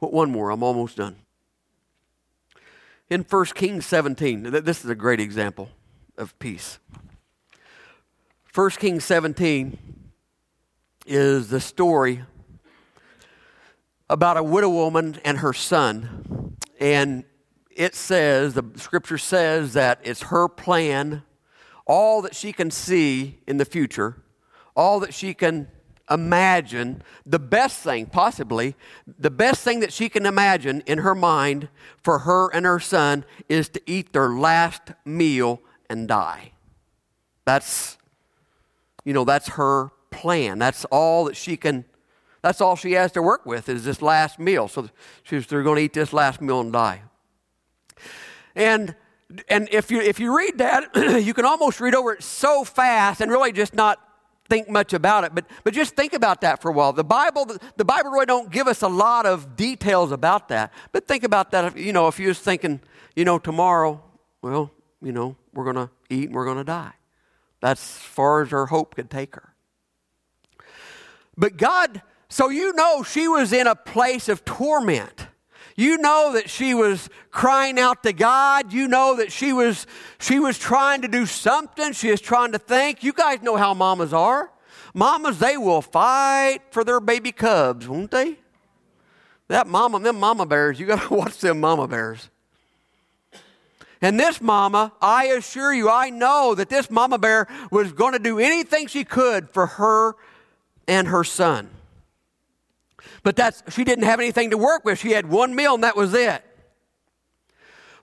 Well, 0.00 0.10
one 0.10 0.30
more. 0.30 0.50
I'm 0.50 0.62
almost 0.62 0.96
done. 0.96 1.16
In 3.10 3.22
1 3.22 3.44
Kings 3.54 3.86
17, 3.86 4.42
this 4.64 4.84
is 4.84 4.90
a 4.90 4.94
great 4.94 5.18
example 5.18 5.70
of 6.18 6.38
peace. 6.38 6.78
1 8.54 8.70
Kings 8.72 9.02
17 9.02 9.78
is 11.06 11.48
the 11.48 11.58
story 11.58 12.22
about 14.10 14.36
a 14.36 14.42
widow 14.42 14.68
woman 14.68 15.18
and 15.24 15.38
her 15.38 15.54
son. 15.54 16.56
And 16.78 17.24
it 17.70 17.94
says, 17.94 18.52
the 18.52 18.64
scripture 18.76 19.16
says 19.16 19.72
that 19.72 20.00
it's 20.02 20.24
her 20.24 20.46
plan, 20.46 21.22
all 21.86 22.20
that 22.20 22.36
she 22.36 22.52
can 22.52 22.70
see 22.70 23.38
in 23.46 23.56
the 23.56 23.64
future, 23.64 24.22
all 24.76 25.00
that 25.00 25.14
she 25.14 25.32
can 25.32 25.68
imagine, 26.10 27.02
the 27.26 27.38
best 27.38 27.78
thing, 27.80 28.06
possibly, 28.06 28.74
the 29.18 29.30
best 29.30 29.62
thing 29.62 29.80
that 29.80 29.92
she 29.92 30.08
can 30.08 30.26
imagine 30.26 30.82
in 30.86 30.98
her 30.98 31.14
mind 31.14 31.68
for 32.02 32.20
her 32.20 32.48
and 32.54 32.66
her 32.66 32.80
son 32.80 33.24
is 33.48 33.68
to 33.70 33.82
eat 33.86 34.12
their 34.12 34.30
last 34.30 34.92
meal 35.04 35.60
and 35.88 36.08
die. 36.08 36.52
That's, 37.44 37.98
you 39.04 39.12
know, 39.12 39.24
that's 39.24 39.50
her 39.50 39.90
plan. 40.10 40.58
That's 40.58 40.84
all 40.86 41.24
that 41.26 41.36
she 41.36 41.56
can 41.56 41.84
that's 42.42 42.60
all 42.60 42.76
she 42.76 42.92
has 42.92 43.12
to 43.12 43.22
work 43.22 43.44
with 43.46 43.68
is 43.68 43.84
this 43.84 44.00
last 44.00 44.38
meal. 44.38 44.68
So 44.68 44.88
she's, 45.22 45.46
they're 45.46 45.62
going 45.62 45.76
to 45.76 45.82
eat 45.82 45.92
this 45.92 46.12
last 46.12 46.40
meal 46.40 46.60
and 46.60 46.72
die. 46.72 47.02
And, 48.54 48.94
and 49.48 49.68
if, 49.72 49.90
you, 49.90 50.00
if 50.00 50.20
you 50.20 50.36
read 50.36 50.58
that, 50.58 50.90
you 51.22 51.34
can 51.34 51.44
almost 51.44 51.80
read 51.80 51.94
over 51.94 52.12
it 52.12 52.22
so 52.22 52.64
fast 52.64 53.20
and 53.20 53.30
really 53.30 53.52
just 53.52 53.74
not 53.74 53.98
think 54.48 54.68
much 54.68 54.92
about 54.92 55.24
it. 55.24 55.34
But, 55.34 55.46
but 55.64 55.74
just 55.74 55.96
think 55.96 56.12
about 56.12 56.40
that 56.42 56.62
for 56.62 56.70
a 56.70 56.72
while. 56.72 56.92
The 56.92 57.04
Bible, 57.04 57.46
the 57.76 57.84
Bible 57.84 58.10
really 58.10 58.26
don't 58.26 58.50
give 58.50 58.66
us 58.66 58.82
a 58.82 58.88
lot 58.88 59.26
of 59.26 59.56
details 59.56 60.12
about 60.12 60.48
that. 60.48 60.72
But 60.92 61.06
think 61.06 61.24
about 61.24 61.50
that. 61.52 61.64
If, 61.64 61.78
you 61.78 61.92
know, 61.92 62.08
if 62.08 62.18
you 62.18 62.28
was 62.28 62.38
thinking, 62.38 62.80
you 63.14 63.24
know, 63.24 63.38
tomorrow, 63.38 64.02
well, 64.42 64.70
you 65.02 65.12
know, 65.12 65.36
we're 65.52 65.64
going 65.64 65.76
to 65.76 65.90
eat 66.10 66.26
and 66.26 66.34
we're 66.34 66.44
going 66.44 66.58
to 66.58 66.64
die. 66.64 66.92
That's 67.60 67.80
as 67.80 68.02
far 68.02 68.42
as 68.42 68.50
her 68.50 68.66
hope 68.66 68.94
could 68.94 69.10
take 69.10 69.34
her. 69.34 69.54
But 71.36 71.56
God 71.56 72.02
so 72.28 72.50
you 72.50 72.74
know 72.74 73.02
she 73.02 73.26
was 73.26 73.52
in 73.52 73.66
a 73.66 73.74
place 73.74 74.28
of 74.28 74.44
torment. 74.44 75.27
You 75.78 75.96
know 75.96 76.32
that 76.32 76.50
she 76.50 76.74
was 76.74 77.08
crying 77.30 77.78
out 77.78 78.02
to 78.02 78.12
God. 78.12 78.72
You 78.72 78.88
know 78.88 79.14
that 79.18 79.30
she 79.30 79.52
was 79.52 79.86
she 80.18 80.40
was 80.40 80.58
trying 80.58 81.02
to 81.02 81.08
do 81.08 81.24
something. 81.24 81.92
She 81.92 82.10
was 82.10 82.20
trying 82.20 82.50
to 82.50 82.58
think. 82.58 83.04
You 83.04 83.12
guys 83.12 83.42
know 83.42 83.54
how 83.54 83.74
mamas 83.74 84.12
are. 84.12 84.50
Mamas, 84.92 85.38
they 85.38 85.56
will 85.56 85.80
fight 85.80 86.62
for 86.72 86.82
their 86.82 86.98
baby 86.98 87.30
cubs, 87.30 87.86
won't 87.86 88.10
they? 88.10 88.38
That 89.46 89.68
mama, 89.68 90.00
them 90.00 90.18
mama 90.18 90.46
bears, 90.46 90.80
you 90.80 90.86
got 90.86 91.06
to 91.06 91.14
watch 91.14 91.38
them 91.38 91.60
mama 91.60 91.86
bears. 91.86 92.28
And 94.02 94.18
this 94.18 94.40
mama, 94.40 94.92
I 95.00 95.26
assure 95.26 95.72
you, 95.72 95.88
I 95.88 96.10
know 96.10 96.56
that 96.56 96.68
this 96.68 96.90
mama 96.90 97.18
bear 97.18 97.46
was 97.70 97.92
going 97.92 98.14
to 98.14 98.18
do 98.18 98.40
anything 98.40 98.88
she 98.88 99.04
could 99.04 99.48
for 99.48 99.66
her 99.66 100.16
and 100.88 101.06
her 101.06 101.22
son. 101.22 101.70
But 103.28 103.36
that's, 103.36 103.62
she 103.68 103.84
didn't 103.84 104.04
have 104.04 104.20
anything 104.20 104.52
to 104.52 104.56
work 104.56 104.86
with. 104.86 104.98
She 104.98 105.10
had 105.10 105.28
one 105.28 105.54
meal 105.54 105.74
and 105.74 105.84
that 105.84 105.94
was 105.94 106.14
it. 106.14 106.42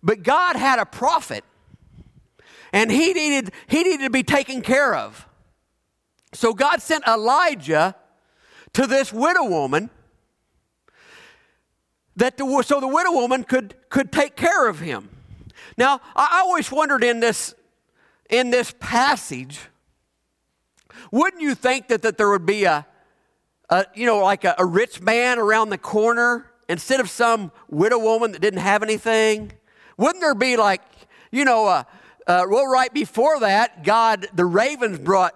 But 0.04 0.22
God 0.22 0.56
had 0.56 0.78
a 0.78 0.86
prophet 0.86 1.44
and 2.72 2.92
he 2.92 3.12
needed, 3.12 3.52
he 3.66 3.82
needed 3.82 4.04
to 4.04 4.12
be 4.12 4.22
taken 4.22 4.62
care 4.62 4.94
of. 4.94 5.28
So 6.32 6.54
God 6.54 6.80
sent 6.80 7.08
Elijah 7.08 7.96
to 8.74 8.86
this 8.86 9.12
widow 9.12 9.46
woman 9.46 9.90
that 12.16 12.38
the, 12.38 12.64
so 12.64 12.80
the 12.80 12.88
widow 12.88 13.14
woman 13.14 13.46
could, 13.46 13.74
could 13.90 14.12
take 14.12 14.36
care 14.36 14.68
of 14.68 14.80
him. 14.80 15.10
Now, 15.76 16.02
I 16.16 16.42
always 16.44 16.72
wondered 16.72 17.04
in 17.04 17.20
this, 17.20 17.56
in 18.30 18.52
this 18.52 18.76
passage, 18.80 19.60
wouldn't 21.10 21.42
you 21.42 21.56
think 21.56 21.88
that, 21.88 22.04
that 22.04 22.20
there 22.20 22.30
would 22.30 22.46
be 22.46 22.66
a, 22.66 22.86
a, 23.70 23.86
you 23.96 24.06
know, 24.06 24.20
like 24.20 24.44
a, 24.44 24.56
a 24.58 24.66
rich 24.66 25.02
man 25.02 25.40
around 25.40 25.70
the 25.70 25.78
corner 25.78 26.52
instead 26.68 27.00
of 27.00 27.10
some 27.10 27.52
widow 27.70 28.00
woman 28.00 28.32
that 28.32 28.42
didn't 28.42 28.60
have 28.60 28.84
anything? 28.84 29.52
Wouldn't 29.98 30.22
there 30.22 30.36
be 30.36 30.58
like, 30.58 30.82
you 31.32 31.46
know, 31.46 31.68
uh, 31.68 31.84
uh, 32.28 32.46
well, 32.50 32.66
right 32.66 32.94
before 32.94 33.40
that, 33.40 33.84
God, 33.84 34.28
the 34.34 34.46
ravens 34.46 35.00
brought, 35.00 35.36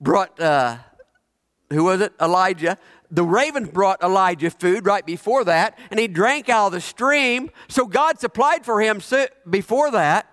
brought, 0.00 0.38
uh, 0.40 0.78
who 1.70 1.84
was 1.84 2.00
it? 2.00 2.12
Elijah. 2.20 2.78
The 3.10 3.22
ravens 3.22 3.68
brought 3.68 4.02
Elijah 4.02 4.50
food 4.50 4.86
right 4.86 5.04
before 5.04 5.44
that, 5.44 5.78
and 5.90 6.00
he 6.00 6.08
drank 6.08 6.48
out 6.48 6.68
of 6.68 6.72
the 6.72 6.80
stream. 6.80 7.50
So 7.68 7.86
God 7.86 8.18
supplied 8.18 8.64
for 8.64 8.80
him 8.80 9.00
before 9.48 9.90
that. 9.92 10.26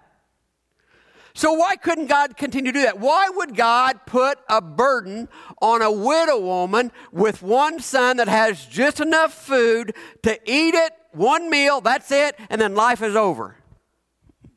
So, 1.36 1.54
why 1.54 1.76
couldn't 1.78 2.08
God 2.08 2.38
continue 2.38 2.72
to 2.72 2.80
do 2.80 2.84
that? 2.86 3.00
Why 3.00 3.28
would 3.30 3.56
God 3.56 4.06
put 4.06 4.38
a 4.48 4.62
burden 4.62 5.28
on 5.62 5.82
a 5.82 5.92
widow 5.92 6.40
woman 6.40 6.92
with 7.12 7.42
one 7.42 7.80
son 7.80 8.18
that 8.18 8.28
has 8.28 8.66
just 8.66 9.00
enough 9.00 9.34
food 9.34 9.96
to 10.22 10.40
eat 10.46 10.76
it, 10.76 10.94
one 11.12 11.50
meal, 11.50 11.82
that's 11.82 12.12
it, 12.12 12.36
and 12.52 12.62
then 12.62 12.76
life 12.76 13.02
is 13.02 13.16
over? 13.16 13.58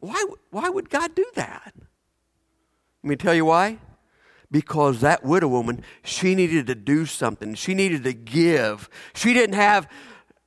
Why, 0.01 0.23
why 0.51 0.69
would 0.69 0.91
God 0.91 1.15
do 1.15 1.25
that? 1.35 1.73
Let 3.03 3.09
me 3.09 3.17
tell 3.17 3.35
you 3.35 3.47
why. 3.47 3.79
Because 4.51 5.01
that 5.01 5.25
widow 5.25 5.49
woman, 5.49 5.83
she 6.05 6.35
needed 6.35 6.67
to 6.67 6.75
do 6.75 7.07
something. 7.07 7.55
She 7.55 7.73
needed 7.73 8.05
to 8.05 8.13
give. 8.13 8.91
She 9.15 9.33
didn't 9.33 9.57
have, 9.57 9.89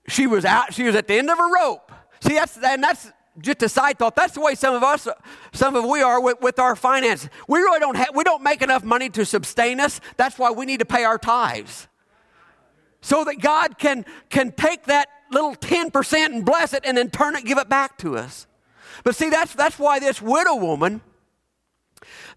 she 0.08 0.28
was 0.28 0.46
out, 0.46 0.76
she 0.76 0.84
was 0.84 0.96
at 0.96 1.08
the 1.08 1.16
end 1.16 1.32
of 1.32 1.40
a 1.40 1.50
rope. 1.60 1.92
See, 2.22 2.36
that's, 2.36 2.58
and 2.64 2.84
that's, 2.84 3.12
just 3.42 3.64
a 3.64 3.70
side 3.70 4.00
thought. 4.00 4.16
That's 4.16 4.34
the 4.34 4.42
way 4.42 4.56
some 4.56 4.76
of 4.76 4.84
us 4.84 5.08
some 5.54 5.76
of 5.76 5.86
we 5.86 6.02
are 6.02 6.22
with, 6.22 6.42
with 6.42 6.60
our 6.60 6.76
finances. 6.76 7.30
We 7.48 7.60
really 7.60 7.80
don't 7.80 7.96
have 7.96 8.10
we 8.14 8.24
don't 8.24 8.44
make 8.44 8.62
enough 8.62 8.84
money 8.84 9.10
to 9.12 9.26
sustain 9.26 9.80
us. 9.80 10.00
That's 10.18 10.38
why 10.38 10.52
we 10.52 10.66
need 10.66 10.80
to 10.80 10.86
pay 10.86 11.04
our 11.04 11.18
tithes. 11.18 11.88
So 13.02 13.24
that 13.24 13.40
god 13.42 13.78
can 13.78 14.06
can 14.30 14.52
take 14.52 14.86
that 14.86 15.10
little 15.32 15.56
10% 15.56 16.26
and 16.26 16.46
bless 16.46 16.74
it 16.74 16.84
and 16.86 16.98
then 16.98 17.10
turn 17.10 17.36
it 17.36 17.46
give 17.46 17.58
it 17.58 17.70
back 17.70 17.98
to 18.00 18.18
us. 18.18 18.48
But 19.04 19.16
see 19.16 19.30
that's 19.30 19.54
that's 19.54 19.80
why 19.80 20.00
this 20.00 20.22
widow 20.22 20.56
woman 20.56 21.02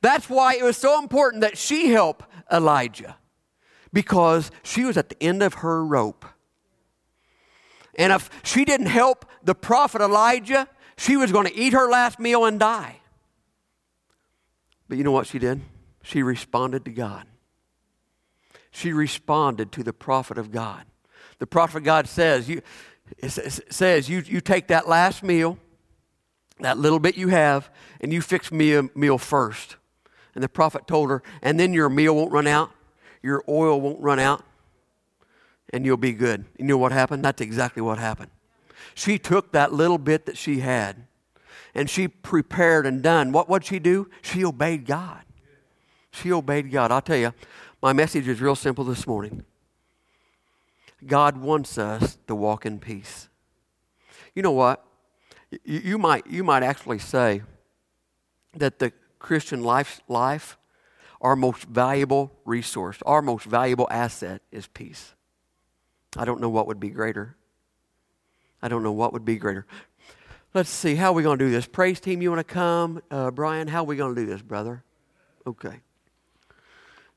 that's 0.00 0.28
why 0.28 0.54
it 0.56 0.64
was 0.64 0.76
so 0.76 0.98
important 0.98 1.42
that 1.42 1.56
she 1.56 1.90
help 1.90 2.22
elijah. 2.50 3.16
Because 3.92 4.50
she 4.62 4.84
was 4.84 4.96
at 4.96 5.10
the 5.10 5.22
end 5.22 5.42
of 5.42 5.54
her 5.54 5.84
rope. 5.84 6.24
And 7.94 8.12
if 8.12 8.30
she 8.42 8.64
didn't 8.64 8.86
help 8.86 9.26
the 9.42 9.54
prophet 9.54 10.00
Elijah, 10.00 10.68
she 11.02 11.16
was 11.16 11.32
going 11.32 11.46
to 11.46 11.54
eat 11.56 11.72
her 11.72 11.90
last 11.90 12.20
meal 12.20 12.44
and 12.44 12.60
die. 12.60 13.00
But 14.88 14.98
you 14.98 15.04
know 15.04 15.10
what 15.10 15.26
she 15.26 15.40
did? 15.40 15.60
She 16.04 16.22
responded 16.22 16.84
to 16.84 16.92
God. 16.92 17.26
She 18.70 18.92
responded 18.92 19.72
to 19.72 19.82
the 19.82 19.92
prophet 19.92 20.38
of 20.38 20.52
God. 20.52 20.84
The 21.40 21.46
prophet 21.48 21.78
of 21.78 21.84
God 21.84 22.06
says, 22.06 22.48
you, 22.48 22.62
says 23.28 24.08
you, 24.08 24.22
you 24.24 24.40
take 24.40 24.68
that 24.68 24.88
last 24.88 25.24
meal, 25.24 25.58
that 26.60 26.78
little 26.78 27.00
bit 27.00 27.16
you 27.16 27.28
have, 27.28 27.68
and 28.00 28.12
you 28.12 28.22
fix 28.22 28.52
me 28.52 28.76
a 28.76 28.84
meal 28.94 29.18
first. 29.18 29.74
And 30.36 30.44
the 30.44 30.48
prophet 30.48 30.86
told 30.86 31.10
her, 31.10 31.20
and 31.42 31.58
then 31.58 31.72
your 31.72 31.88
meal 31.88 32.14
won't 32.14 32.30
run 32.30 32.46
out, 32.46 32.70
your 33.24 33.42
oil 33.48 33.80
won't 33.80 34.00
run 34.00 34.20
out, 34.20 34.44
and 35.72 35.84
you'll 35.84 35.96
be 35.96 36.12
good. 36.12 36.44
You 36.58 36.64
know 36.64 36.78
what 36.78 36.92
happened? 36.92 37.24
That's 37.24 37.40
exactly 37.40 37.82
what 37.82 37.98
happened. 37.98 38.30
She 38.94 39.18
took 39.18 39.52
that 39.52 39.72
little 39.72 39.98
bit 39.98 40.26
that 40.26 40.36
she 40.36 40.60
had 40.60 41.06
and 41.74 41.88
she 41.88 42.08
prepared 42.08 42.86
and 42.86 43.02
done. 43.02 43.32
What 43.32 43.48
would 43.48 43.64
she 43.64 43.78
do? 43.78 44.08
She 44.20 44.44
obeyed 44.44 44.86
God. 44.86 45.22
She 46.10 46.32
obeyed 46.32 46.70
God. 46.70 46.92
I'll 46.92 47.00
tell 47.00 47.16
you, 47.16 47.32
my 47.82 47.92
message 47.92 48.28
is 48.28 48.40
real 48.40 48.54
simple 48.54 48.84
this 48.84 49.06
morning. 49.06 49.44
God 51.06 51.38
wants 51.38 51.78
us 51.78 52.18
to 52.26 52.34
walk 52.34 52.66
in 52.66 52.78
peace. 52.78 53.28
You 54.34 54.42
know 54.42 54.52
what? 54.52 54.84
You, 55.50 55.80
you 55.80 55.98
might, 55.98 56.26
you 56.26 56.44
might 56.44 56.62
actually 56.62 56.98
say 56.98 57.42
that 58.54 58.78
the 58.78 58.92
Christian 59.18 59.62
life, 59.62 60.00
life, 60.08 60.58
our 61.20 61.36
most 61.36 61.64
valuable 61.64 62.32
resource, 62.44 62.98
our 63.06 63.22
most 63.22 63.46
valuable 63.46 63.88
asset 63.90 64.42
is 64.50 64.66
peace. 64.66 65.14
I 66.16 66.24
don't 66.24 66.40
know 66.40 66.50
what 66.50 66.66
would 66.66 66.80
be 66.80 66.90
greater. 66.90 67.36
I 68.62 68.68
don't 68.68 68.82
know 68.82 68.92
what 68.92 69.12
would 69.12 69.24
be 69.24 69.36
greater. 69.36 69.66
Let's 70.54 70.70
see, 70.70 70.94
how 70.94 71.10
are 71.10 71.14
we 71.14 71.22
going 71.22 71.38
to 71.38 71.44
do 71.46 71.50
this? 71.50 71.66
Praise 71.66 71.98
team, 71.98 72.22
you 72.22 72.30
want 72.30 72.46
to 72.46 72.54
come? 72.54 73.02
Uh, 73.10 73.30
Brian, 73.30 73.68
how 73.68 73.80
are 73.80 73.86
we 73.86 73.96
going 73.96 74.14
to 74.14 74.20
do 74.20 74.26
this, 74.26 74.42
brother? 74.42 74.84
Okay. 75.46 75.80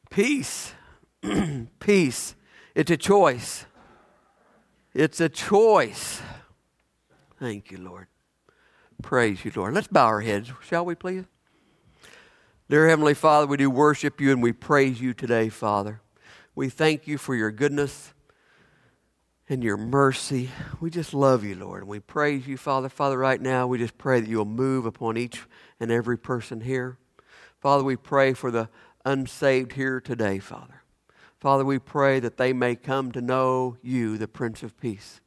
Peace. 0.09 0.73
Peace. 1.79 2.35
It's 2.73 2.91
a 2.91 2.97
choice. 2.97 3.65
It's 4.93 5.19
a 5.19 5.29
choice. 5.29 6.21
Thank 7.39 7.71
you, 7.71 7.77
Lord. 7.77 8.07
Praise 9.01 9.43
you, 9.43 9.51
Lord. 9.55 9.73
Let's 9.73 9.87
bow 9.87 10.05
our 10.05 10.21
heads, 10.21 10.51
shall 10.63 10.85
we, 10.85 10.95
please? 10.95 11.25
Dear 12.69 12.87
Heavenly 12.87 13.13
Father, 13.13 13.45
we 13.45 13.57
do 13.57 13.69
worship 13.69 14.19
you 14.19 14.31
and 14.31 14.41
we 14.41 14.51
praise 14.51 14.99
you 14.99 15.13
today, 15.13 15.49
Father. 15.49 16.01
We 16.55 16.69
thank 16.69 17.05
you 17.05 17.17
for 17.17 17.35
your 17.35 17.51
goodness 17.51 18.13
and 19.47 19.63
your 19.63 19.77
mercy. 19.77 20.49
We 20.79 20.89
just 20.89 21.13
love 21.13 21.43
you, 21.43 21.55
Lord. 21.55 21.83
And 21.83 21.89
we 21.89 21.99
praise 21.99 22.47
you, 22.47 22.57
Father. 22.57 22.89
Father, 22.89 23.17
right 23.17 23.39
now, 23.39 23.67
we 23.67 23.77
just 23.77 23.97
pray 23.97 24.19
that 24.19 24.29
you'll 24.29 24.45
move 24.45 24.85
upon 24.85 25.17
each 25.17 25.43
and 25.79 25.91
every 25.91 26.17
person 26.17 26.61
here. 26.61 26.97
Father, 27.59 27.83
we 27.83 27.95
pray 27.95 28.33
for 28.33 28.51
the 28.51 28.69
unsaved 29.05 29.73
here 29.73 29.99
today, 29.99 30.39
Father. 30.39 30.81
Father, 31.39 31.63
we 31.63 31.77
pray 31.77 32.19
that 32.19 32.37
they 32.37 32.53
may 32.53 32.75
come 32.75 33.11
to 33.11 33.21
know 33.21 33.77
you, 33.83 34.17
the 34.17 34.27
Prince 34.27 34.63
of 34.63 34.79
Peace. 34.79 35.21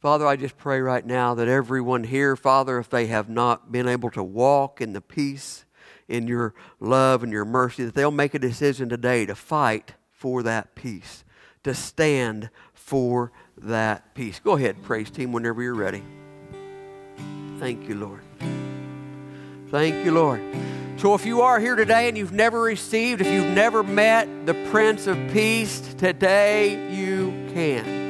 Father, 0.00 0.26
I 0.26 0.36
just 0.36 0.58
pray 0.58 0.80
right 0.80 1.06
now 1.06 1.34
that 1.34 1.48
everyone 1.48 2.04
here, 2.04 2.36
Father, 2.36 2.78
if 2.78 2.90
they 2.90 3.06
have 3.06 3.30
not 3.30 3.72
been 3.72 3.88
able 3.88 4.10
to 4.10 4.22
walk 4.22 4.82
in 4.82 4.92
the 4.92 5.00
peace, 5.00 5.64
in 6.08 6.26
your 6.26 6.52
love 6.78 7.22
and 7.22 7.32
your 7.32 7.46
mercy, 7.46 7.84
that 7.86 7.94
they'll 7.94 8.10
make 8.10 8.34
a 8.34 8.38
decision 8.38 8.90
today 8.90 9.24
to 9.24 9.34
fight 9.34 9.94
for 10.10 10.42
that 10.42 10.74
peace, 10.74 11.24
to 11.64 11.74
stand 11.74 12.50
for 12.72 13.32
that 13.58 14.14
peace. 14.14 14.40
Go 14.40 14.52
ahead, 14.52 14.82
praise 14.82 15.10
team, 15.10 15.32
whenever 15.32 15.62
you're 15.62 15.74
ready. 15.74 16.02
Thank 17.58 17.88
you, 17.88 17.94
Lord. 17.96 18.20
Thank 19.70 20.04
you, 20.04 20.12
Lord. 20.12 20.40
So, 20.98 21.14
if 21.14 21.26
you 21.26 21.40
are 21.40 21.58
here 21.58 21.74
today 21.74 22.08
and 22.08 22.16
you've 22.16 22.32
never 22.32 22.60
received, 22.60 23.20
if 23.20 23.26
you've 23.26 23.54
never 23.54 23.82
met 23.82 24.46
the 24.46 24.54
Prince 24.70 25.06
of 25.06 25.18
Peace, 25.32 25.80
today 25.98 26.94
you 26.94 27.30
can. 27.52 28.04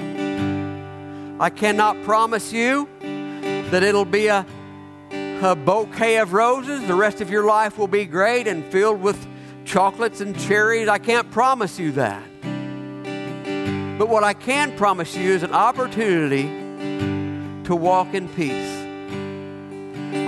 I 1.40 1.50
cannot 1.50 2.02
promise 2.04 2.52
you 2.52 2.88
that 3.00 3.82
it'll 3.82 4.04
be 4.04 4.26
a, 4.26 4.46
a 5.10 5.56
bouquet 5.56 6.18
of 6.18 6.32
roses. 6.32 6.86
The 6.86 6.94
rest 6.94 7.20
of 7.20 7.30
your 7.30 7.44
life 7.44 7.78
will 7.78 7.88
be 7.88 8.04
great 8.04 8.46
and 8.46 8.64
filled 8.66 9.00
with 9.00 9.26
chocolates 9.64 10.20
and 10.20 10.38
cherries. 10.38 10.88
I 10.88 10.98
can't 10.98 11.30
promise 11.30 11.78
you 11.78 11.92
that. 11.92 12.22
But 13.98 14.08
what 14.08 14.24
I 14.24 14.32
can 14.34 14.76
promise 14.76 15.16
you 15.16 15.30
is 15.30 15.42
an 15.44 15.52
opportunity 15.52 16.44
to 17.64 17.76
walk 17.76 18.12
in 18.12 18.28
peace. 18.28 18.82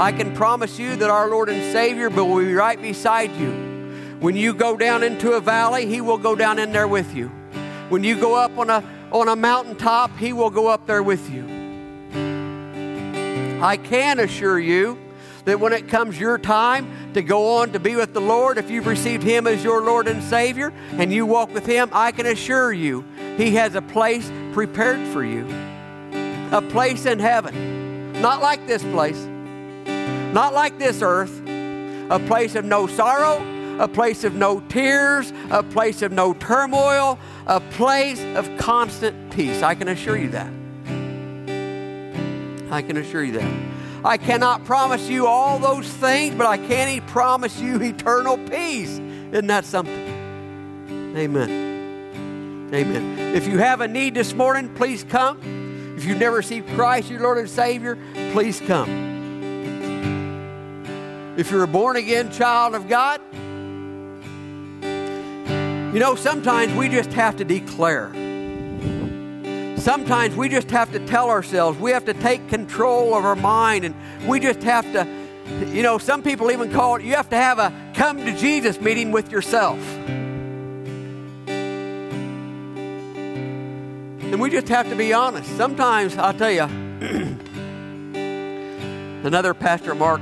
I 0.00 0.12
can 0.12 0.34
promise 0.34 0.78
you 0.78 0.94
that 0.96 1.10
our 1.10 1.28
Lord 1.28 1.48
and 1.48 1.72
Savior 1.72 2.08
will 2.08 2.38
be 2.38 2.54
right 2.54 2.80
beside 2.80 3.34
you. 3.36 3.50
When 4.20 4.36
you 4.36 4.54
go 4.54 4.76
down 4.76 5.02
into 5.02 5.32
a 5.32 5.40
valley, 5.40 5.86
He 5.86 6.00
will 6.00 6.18
go 6.18 6.36
down 6.36 6.58
in 6.58 6.70
there 6.72 6.86
with 6.86 7.14
you. 7.14 7.28
When 7.88 8.04
you 8.04 8.20
go 8.20 8.34
up 8.34 8.56
on 8.56 8.70
a, 8.70 8.84
on 9.10 9.28
a 9.28 9.36
mountaintop, 9.36 10.16
He 10.16 10.32
will 10.32 10.50
go 10.50 10.68
up 10.68 10.86
there 10.86 11.02
with 11.02 11.28
you. 11.30 11.44
I 13.62 13.76
can 13.76 14.20
assure 14.20 14.60
you 14.60 14.98
that 15.46 15.58
when 15.58 15.72
it 15.72 15.88
comes 15.88 16.18
your 16.20 16.36
time 16.38 17.12
to 17.14 17.22
go 17.22 17.56
on 17.56 17.72
to 17.72 17.80
be 17.80 17.96
with 17.96 18.12
the 18.12 18.20
Lord, 18.20 18.58
if 18.58 18.68
you've 18.68 18.86
received 18.86 19.22
Him 19.22 19.46
as 19.46 19.64
your 19.64 19.80
Lord 19.80 20.08
and 20.08 20.22
Savior 20.22 20.72
and 20.98 21.12
you 21.12 21.24
walk 21.24 21.54
with 21.54 21.64
Him, 21.64 21.88
I 21.92 22.12
can 22.12 22.26
assure 22.26 22.72
you 22.72 23.04
He 23.36 23.52
has 23.54 23.74
a 23.74 23.82
place 23.82 24.30
prepared 24.52 25.06
for 25.08 25.24
you. 25.24 25.46
A 26.52 26.60
place 26.60 27.06
in 27.06 27.18
heaven. 27.18 28.20
Not 28.20 28.42
like 28.42 28.66
this 28.66 28.82
place, 28.82 29.18
not 30.32 30.52
like 30.52 30.78
this 30.78 31.00
earth. 31.00 31.42
A 32.08 32.20
place 32.20 32.54
of 32.54 32.64
no 32.64 32.86
sorrow, 32.86 33.42
a 33.80 33.88
place 33.88 34.22
of 34.22 34.34
no 34.34 34.60
tears, 34.60 35.32
a 35.50 35.62
place 35.62 36.02
of 36.02 36.12
no 36.12 36.34
turmoil, 36.34 37.18
a 37.46 37.58
place 37.60 38.22
of 38.36 38.48
constant 38.58 39.32
peace. 39.32 39.60
I 39.62 39.74
can 39.74 39.88
assure 39.88 40.16
you 40.16 40.30
that. 40.30 40.52
I 42.70 42.82
can 42.82 42.96
assure 42.96 43.24
you 43.24 43.32
that. 43.32 43.75
I 44.06 44.18
cannot 44.18 44.64
promise 44.64 45.08
you 45.08 45.26
all 45.26 45.58
those 45.58 45.88
things, 45.88 46.36
but 46.36 46.46
I 46.46 46.58
can 46.58 47.00
promise 47.08 47.60
you 47.60 47.82
eternal 47.82 48.38
peace. 48.38 49.00
Isn't 49.00 49.48
that 49.48 49.64
something? 49.64 51.16
Amen. 51.16 52.70
Amen. 52.72 53.18
If 53.34 53.48
you 53.48 53.58
have 53.58 53.80
a 53.80 53.88
need 53.88 54.14
this 54.14 54.32
morning, 54.32 54.72
please 54.76 55.02
come. 55.02 55.94
If 55.96 56.04
you've 56.04 56.20
never 56.20 56.36
received 56.36 56.68
Christ, 56.76 57.10
your 57.10 57.18
Lord 57.20 57.38
and 57.38 57.50
Savior, 57.50 57.98
please 58.30 58.60
come. 58.60 58.88
If 61.36 61.50
you're 61.50 61.64
a 61.64 61.68
born 61.68 61.96
again 61.96 62.30
child 62.30 62.76
of 62.76 62.88
God, 62.88 63.20
you 65.92 65.98
know, 65.98 66.14
sometimes 66.14 66.72
we 66.74 66.88
just 66.88 67.12
have 67.12 67.36
to 67.38 67.44
declare 67.44 68.12
sometimes 69.86 70.34
we 70.34 70.48
just 70.48 70.72
have 70.72 70.90
to 70.90 70.98
tell 71.06 71.30
ourselves, 71.30 71.78
we 71.78 71.92
have 71.92 72.06
to 72.06 72.14
take 72.14 72.48
control 72.48 73.14
of 73.14 73.24
our 73.24 73.36
mind, 73.36 73.84
and 73.84 73.94
we 74.26 74.40
just 74.40 74.64
have 74.64 74.84
to, 74.92 75.06
you 75.68 75.84
know, 75.84 75.96
some 75.96 76.24
people 76.24 76.50
even 76.50 76.72
call 76.72 76.96
it, 76.96 77.04
you 77.04 77.14
have 77.14 77.30
to 77.30 77.36
have 77.36 77.60
a 77.60 77.72
come 77.94 78.18
to 78.18 78.36
Jesus 78.36 78.80
meeting 78.80 79.12
with 79.12 79.30
yourself. 79.30 79.78
And 84.26 84.40
we 84.40 84.50
just 84.50 84.68
have 84.70 84.88
to 84.88 84.96
be 84.96 85.12
honest. 85.12 85.48
Sometimes, 85.56 86.18
I'll 86.18 86.34
tell 86.34 86.50
you, 86.50 86.64
another 89.24 89.54
Pastor 89.54 89.94
Mark, 89.94 90.20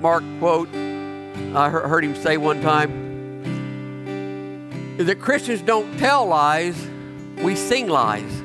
Mark 0.00 0.22
quote 0.38 0.68
I 0.72 1.68
heard 1.68 2.04
him 2.04 2.14
say 2.14 2.36
one 2.36 2.62
time 2.62 2.92
is 5.00 5.08
that 5.08 5.20
Christians 5.20 5.62
don't 5.62 5.98
tell 5.98 6.26
lies, 6.26 6.76
we 7.42 7.56
sing 7.56 7.88
lies. 7.88 8.39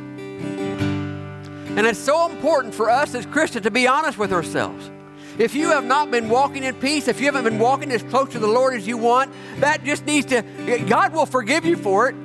And 1.76 1.86
it's 1.86 2.00
so 2.00 2.30
important 2.30 2.74
for 2.74 2.90
us 2.90 3.14
as 3.16 3.26
Christians 3.26 3.64
to 3.64 3.72
be 3.72 3.88
honest 3.88 4.18
with 4.18 4.32
ourselves. 4.32 4.90
If 5.38 5.54
you 5.54 5.72
have 5.72 5.84
not 5.84 6.10
been 6.10 6.30
walking 6.30 6.64
in 6.64 6.76
peace, 6.76 7.10
if 7.10 7.20
you 7.20 7.26
haven't 7.26 7.44
been 7.44 7.60
walking 7.60 7.92
as 7.92 8.02
close 8.04 8.30
to 8.30 8.40
the 8.40 8.48
Lord 8.48 8.74
as 8.74 8.88
you 8.88 8.98
want, 8.98 9.34
that 9.58 9.84
just 9.84 10.06
needs 10.06 10.28
to, 10.28 10.42
God 10.88 11.14
will 11.14 11.26
forgive 11.26 11.66
you 11.66 11.76
for 11.76 12.08
it. 12.08 12.16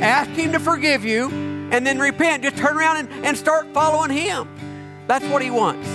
Ask 0.00 0.30
Him 0.30 0.52
to 0.52 0.58
forgive 0.58 1.04
you 1.04 1.28
and 1.70 1.86
then 1.86 1.98
repent. 1.98 2.42
Just 2.42 2.56
turn 2.56 2.78
around 2.78 2.96
and, 2.96 3.26
and 3.26 3.36
start 3.36 3.66
following 3.74 4.10
Him. 4.10 4.48
That's 5.06 5.26
what 5.26 5.42
He 5.42 5.50
wants. 5.50 5.86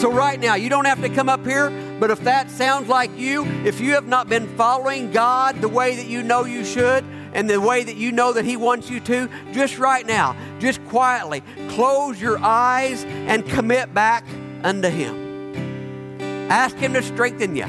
So, 0.00 0.10
right 0.10 0.38
now, 0.38 0.56
you 0.56 0.68
don't 0.68 0.84
have 0.84 1.00
to 1.02 1.08
come 1.08 1.28
up 1.28 1.46
here, 1.46 1.70
but 2.00 2.10
if 2.10 2.20
that 2.24 2.50
sounds 2.50 2.88
like 2.88 3.16
you, 3.16 3.44
if 3.64 3.80
you 3.80 3.94
have 3.94 4.06
not 4.06 4.28
been 4.28 4.46
following 4.56 5.12
God 5.12 5.60
the 5.60 5.68
way 5.68 5.96
that 5.96 6.06
you 6.06 6.22
know 6.22 6.44
you 6.44 6.64
should, 6.64 7.04
and 7.36 7.48
the 7.48 7.60
way 7.60 7.84
that 7.84 7.96
you 7.96 8.10
know 8.10 8.32
that 8.32 8.44
He 8.44 8.56
wants 8.56 8.90
you 8.90 8.98
to, 8.98 9.28
just 9.52 9.78
right 9.78 10.04
now, 10.04 10.34
just 10.58 10.84
quietly 10.86 11.44
close 11.68 12.20
your 12.20 12.38
eyes 12.38 13.04
and 13.04 13.46
commit 13.46 13.94
back 13.94 14.24
unto 14.64 14.88
Him. 14.88 16.50
Ask 16.50 16.76
Him 16.76 16.94
to 16.94 17.02
strengthen 17.02 17.54
you, 17.54 17.66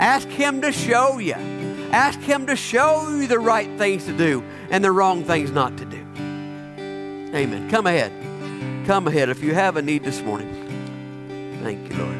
ask 0.00 0.26
Him 0.26 0.60
to 0.62 0.72
show 0.72 1.18
you, 1.18 1.36
Ask 1.92 2.20
Him 2.20 2.46
to 2.46 2.54
show 2.54 3.08
you 3.08 3.26
the 3.26 3.38
right 3.40 3.68
things 3.76 4.04
to 4.04 4.16
do 4.16 4.44
and 4.70 4.84
the 4.84 4.92
wrong 4.92 5.24
things 5.24 5.50
not 5.50 5.76
to 5.78 5.84
do. 5.84 5.98
Amen. 7.34 7.68
Come 7.68 7.86
ahead. 7.86 8.12
Come 8.86 9.08
ahead 9.08 9.28
if 9.28 9.42
you 9.42 9.54
have 9.54 9.76
a 9.76 9.82
need 9.82 10.04
this 10.04 10.20
morning. 10.22 11.58
Thank 11.62 11.90
you, 11.90 11.98
Lord. 11.98 12.19